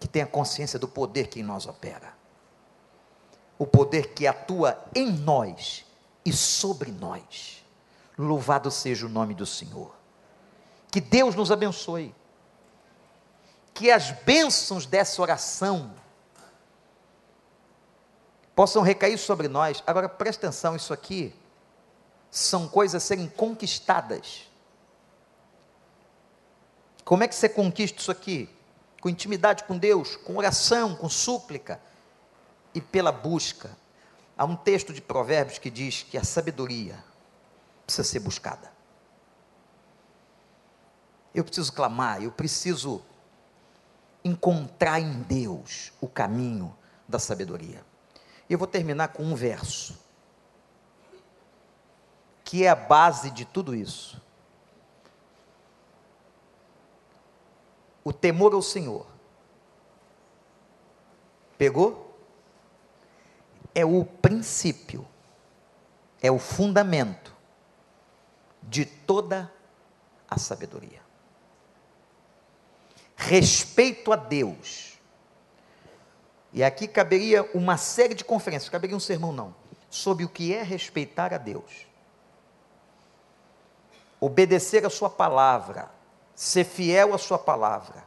que 0.00 0.08
tenha 0.08 0.26
consciência 0.26 0.78
do 0.78 0.88
poder 0.88 1.26
que 1.26 1.40
em 1.40 1.42
nós 1.42 1.66
opera. 1.66 2.14
O 3.58 3.66
poder 3.66 4.14
que 4.14 4.26
atua 4.26 4.82
em 4.94 5.12
nós 5.12 5.84
e 6.24 6.32
sobre 6.32 6.90
nós. 6.90 7.62
Louvado 8.16 8.70
seja 8.70 9.04
o 9.04 9.10
nome 9.10 9.34
do 9.34 9.44
Senhor. 9.44 9.94
Que 10.90 11.00
Deus 11.00 11.34
nos 11.34 11.52
abençoe. 11.52 12.14
Que 13.74 13.90
as 13.90 14.10
bênçãos 14.10 14.86
dessa 14.86 15.20
oração 15.20 15.92
possam 18.54 18.82
recair 18.82 19.18
sobre 19.18 19.48
nós. 19.48 19.82
Agora 19.86 20.08
preste 20.08 20.38
atenção, 20.38 20.76
isso 20.76 20.94
aqui 20.94 21.34
são 22.30 22.68
coisas 22.68 23.02
a 23.02 23.06
serem 23.06 23.28
conquistadas 23.28 24.50
como 27.06 27.22
é 27.22 27.28
que 27.28 27.36
você 27.36 27.48
conquista 27.48 28.00
isso 28.00 28.10
aqui? 28.10 28.50
Com 29.00 29.08
intimidade 29.08 29.62
com 29.62 29.78
Deus, 29.78 30.16
com 30.16 30.36
oração, 30.36 30.96
com 30.96 31.08
súplica 31.08 31.80
e 32.74 32.80
pela 32.80 33.12
busca. 33.12 33.70
Há 34.36 34.44
um 34.44 34.56
texto 34.56 34.92
de 34.92 35.00
Provérbios 35.00 35.56
que 35.56 35.70
diz 35.70 36.02
que 36.02 36.18
a 36.18 36.24
sabedoria 36.24 36.98
precisa 37.86 38.02
ser 38.08 38.18
buscada. 38.18 38.72
Eu 41.32 41.44
preciso 41.44 41.72
clamar, 41.72 42.24
eu 42.24 42.32
preciso 42.32 43.00
encontrar 44.24 44.98
em 44.98 45.22
Deus 45.22 45.92
o 46.00 46.08
caminho 46.08 46.76
da 47.06 47.20
sabedoria. 47.20 47.84
Eu 48.50 48.58
vou 48.58 48.66
terminar 48.66 49.08
com 49.08 49.22
um 49.22 49.36
verso, 49.36 49.96
que 52.42 52.64
é 52.64 52.68
a 52.68 52.74
base 52.74 53.30
de 53.30 53.44
tudo 53.44 53.76
isso. 53.76 54.20
O 58.06 58.12
temor 58.12 58.54
ao 58.54 58.62
Senhor. 58.62 59.04
Pegou? 61.58 62.16
É 63.74 63.84
o 63.84 64.04
princípio, 64.04 65.04
é 66.22 66.30
o 66.30 66.38
fundamento 66.38 67.34
de 68.62 68.84
toda 68.84 69.52
a 70.30 70.38
sabedoria. 70.38 71.00
Respeito 73.16 74.12
a 74.12 74.16
Deus. 74.16 75.00
E 76.52 76.62
aqui 76.62 76.86
caberia 76.86 77.42
uma 77.54 77.76
série 77.76 78.14
de 78.14 78.24
conferências, 78.24 78.68
caberia 78.68 78.96
um 78.96 79.00
sermão 79.00 79.32
não, 79.32 79.52
sobre 79.90 80.24
o 80.24 80.28
que 80.28 80.54
é 80.54 80.62
respeitar 80.62 81.34
a 81.34 81.38
Deus. 81.38 81.88
Obedecer 84.20 84.86
a 84.86 84.90
sua 84.90 85.10
palavra, 85.10 85.90
ser 86.36 86.64
fiel 86.64 87.14
à 87.14 87.18
Sua 87.18 87.38
palavra. 87.38 88.04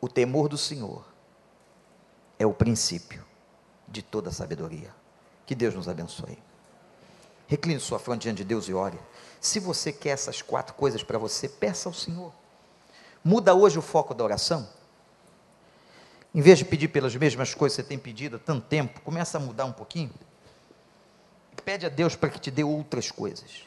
O 0.00 0.08
temor 0.08 0.48
do 0.48 0.58
Senhor 0.58 1.04
é 2.38 2.44
o 2.44 2.52
princípio 2.52 3.24
de 3.88 4.02
toda 4.02 4.30
sabedoria. 4.30 4.92
Que 5.46 5.54
Deus 5.54 5.74
nos 5.74 5.88
abençoe. 5.88 6.38
Recline 7.46 7.78
sua 7.78 7.98
fronte 7.98 8.22
diante 8.22 8.38
de 8.38 8.44
Deus 8.44 8.68
e 8.68 8.74
ore. 8.74 8.98
Se 9.40 9.60
você 9.60 9.92
quer 9.92 10.10
essas 10.10 10.42
quatro 10.42 10.74
coisas 10.74 11.02
para 11.02 11.18
você, 11.18 11.48
peça 11.48 11.88
ao 11.88 11.92
Senhor. 11.92 12.32
Muda 13.22 13.54
hoje 13.54 13.78
o 13.78 13.82
foco 13.82 14.14
da 14.14 14.24
oração. 14.24 14.68
Em 16.34 16.40
vez 16.40 16.58
de 16.58 16.64
pedir 16.64 16.88
pelas 16.88 17.14
mesmas 17.14 17.54
coisas 17.54 17.76
que 17.76 17.82
você 17.82 17.88
tem 17.88 17.98
pedido 17.98 18.36
há 18.36 18.38
tanto 18.38 18.66
tempo, 18.66 19.00
começa 19.02 19.38
a 19.38 19.40
mudar 19.40 19.66
um 19.66 19.72
pouquinho. 19.72 20.12
Pede 21.64 21.86
a 21.86 21.88
Deus 21.88 22.16
para 22.16 22.30
que 22.30 22.40
te 22.40 22.50
dê 22.50 22.64
outras 22.64 23.10
coisas. 23.10 23.64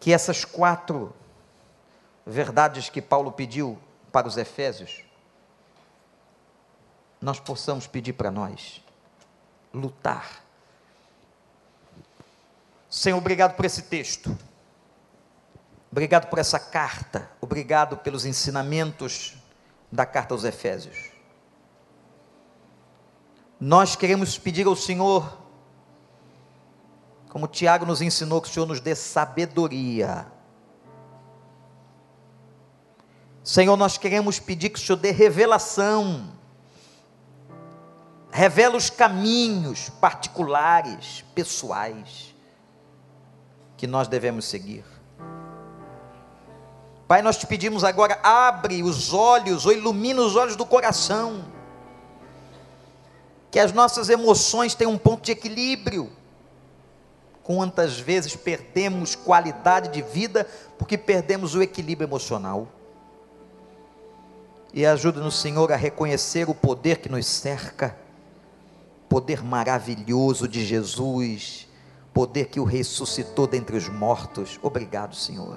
Que 0.00 0.12
essas 0.12 0.44
quatro 0.44 1.14
verdades 2.24 2.88
que 2.88 3.02
Paulo 3.02 3.32
pediu 3.32 3.78
para 4.10 4.26
os 4.26 4.36
Efésios 4.36 5.08
nós 7.20 7.40
possamos 7.40 7.86
pedir 7.86 8.12
para 8.12 8.30
nós 8.30 8.82
lutar. 9.72 10.42
Senhor, 12.88 13.18
obrigado 13.18 13.54
por 13.54 13.64
esse 13.64 13.82
texto. 13.82 14.36
Obrigado 15.90 16.28
por 16.28 16.38
essa 16.38 16.58
carta. 16.58 17.30
Obrigado 17.40 17.96
pelos 17.98 18.24
ensinamentos 18.24 19.36
da 19.90 20.06
carta 20.06 20.34
aos 20.34 20.44
Efésios. 20.44 21.10
Nós 23.60 23.96
queremos 23.96 24.38
pedir 24.38 24.66
ao 24.66 24.76
Senhor, 24.76 25.36
como 27.28 27.46
Tiago 27.46 27.84
nos 27.84 28.00
ensinou, 28.02 28.40
que 28.40 28.48
o 28.48 28.52
Senhor 28.52 28.66
nos 28.66 28.80
dê 28.80 28.94
sabedoria. 28.94 30.26
Senhor, 33.44 33.76
nós 33.76 33.96
queremos 33.98 34.38
pedir 34.38 34.70
que 34.70 34.78
o 34.78 34.82
Senhor 34.82 34.98
dê 34.98 35.10
revelação 35.10 36.38
revela 38.30 38.76
os 38.76 38.90
caminhos 38.90 39.90
particulares, 40.00 41.24
pessoais, 41.34 42.34
que 43.76 43.86
nós 43.86 44.08
devemos 44.08 44.44
seguir. 44.44 44.84
Pai, 47.06 47.22
nós 47.22 47.38
te 47.38 47.46
pedimos 47.46 47.84
agora, 47.84 48.18
abre 48.22 48.82
os 48.82 49.12
olhos, 49.12 49.64
ou 49.64 49.72
ilumina 49.72 50.20
os 50.20 50.36
olhos 50.36 50.56
do 50.56 50.66
coração, 50.66 51.44
que 53.50 53.58
as 53.58 53.72
nossas 53.72 54.10
emoções 54.10 54.74
tenham 54.74 54.92
um 54.92 54.98
ponto 54.98 55.24
de 55.24 55.32
equilíbrio. 55.32 56.12
Quantas 57.48 57.98
vezes 57.98 58.36
perdemos 58.36 59.14
qualidade 59.14 59.88
de 59.88 60.02
vida 60.02 60.46
porque 60.76 60.98
perdemos 60.98 61.54
o 61.54 61.62
equilíbrio 61.62 62.06
emocional? 62.06 62.68
E 64.74 64.84
ajuda-nos, 64.84 65.40
Senhor, 65.40 65.72
a 65.72 65.76
reconhecer 65.76 66.46
o 66.50 66.54
poder 66.54 66.98
que 66.98 67.08
nos 67.08 67.24
cerca 67.24 67.96
poder 69.08 69.42
maravilhoso 69.42 70.46
de 70.46 70.62
Jesus, 70.62 71.66
poder 72.12 72.48
que 72.48 72.60
o 72.60 72.64
ressuscitou 72.64 73.46
dentre 73.46 73.78
os 73.78 73.88
mortos. 73.88 74.60
Obrigado, 74.62 75.16
Senhor, 75.16 75.56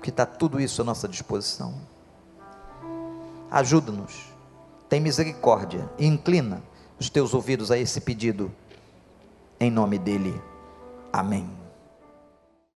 que 0.00 0.10
está 0.10 0.24
tudo 0.24 0.60
isso 0.60 0.80
à 0.80 0.84
nossa 0.84 1.08
disposição. 1.08 1.74
Ajuda-nos, 3.50 4.32
tem 4.88 5.00
misericórdia 5.00 5.90
e 5.98 6.06
inclina 6.06 6.62
os 7.00 7.10
teus 7.10 7.34
ouvidos 7.34 7.72
a 7.72 7.76
esse 7.76 8.00
pedido, 8.00 8.48
em 9.58 9.72
nome 9.72 9.98
dEle. 9.98 10.49
Amém. 11.12 11.59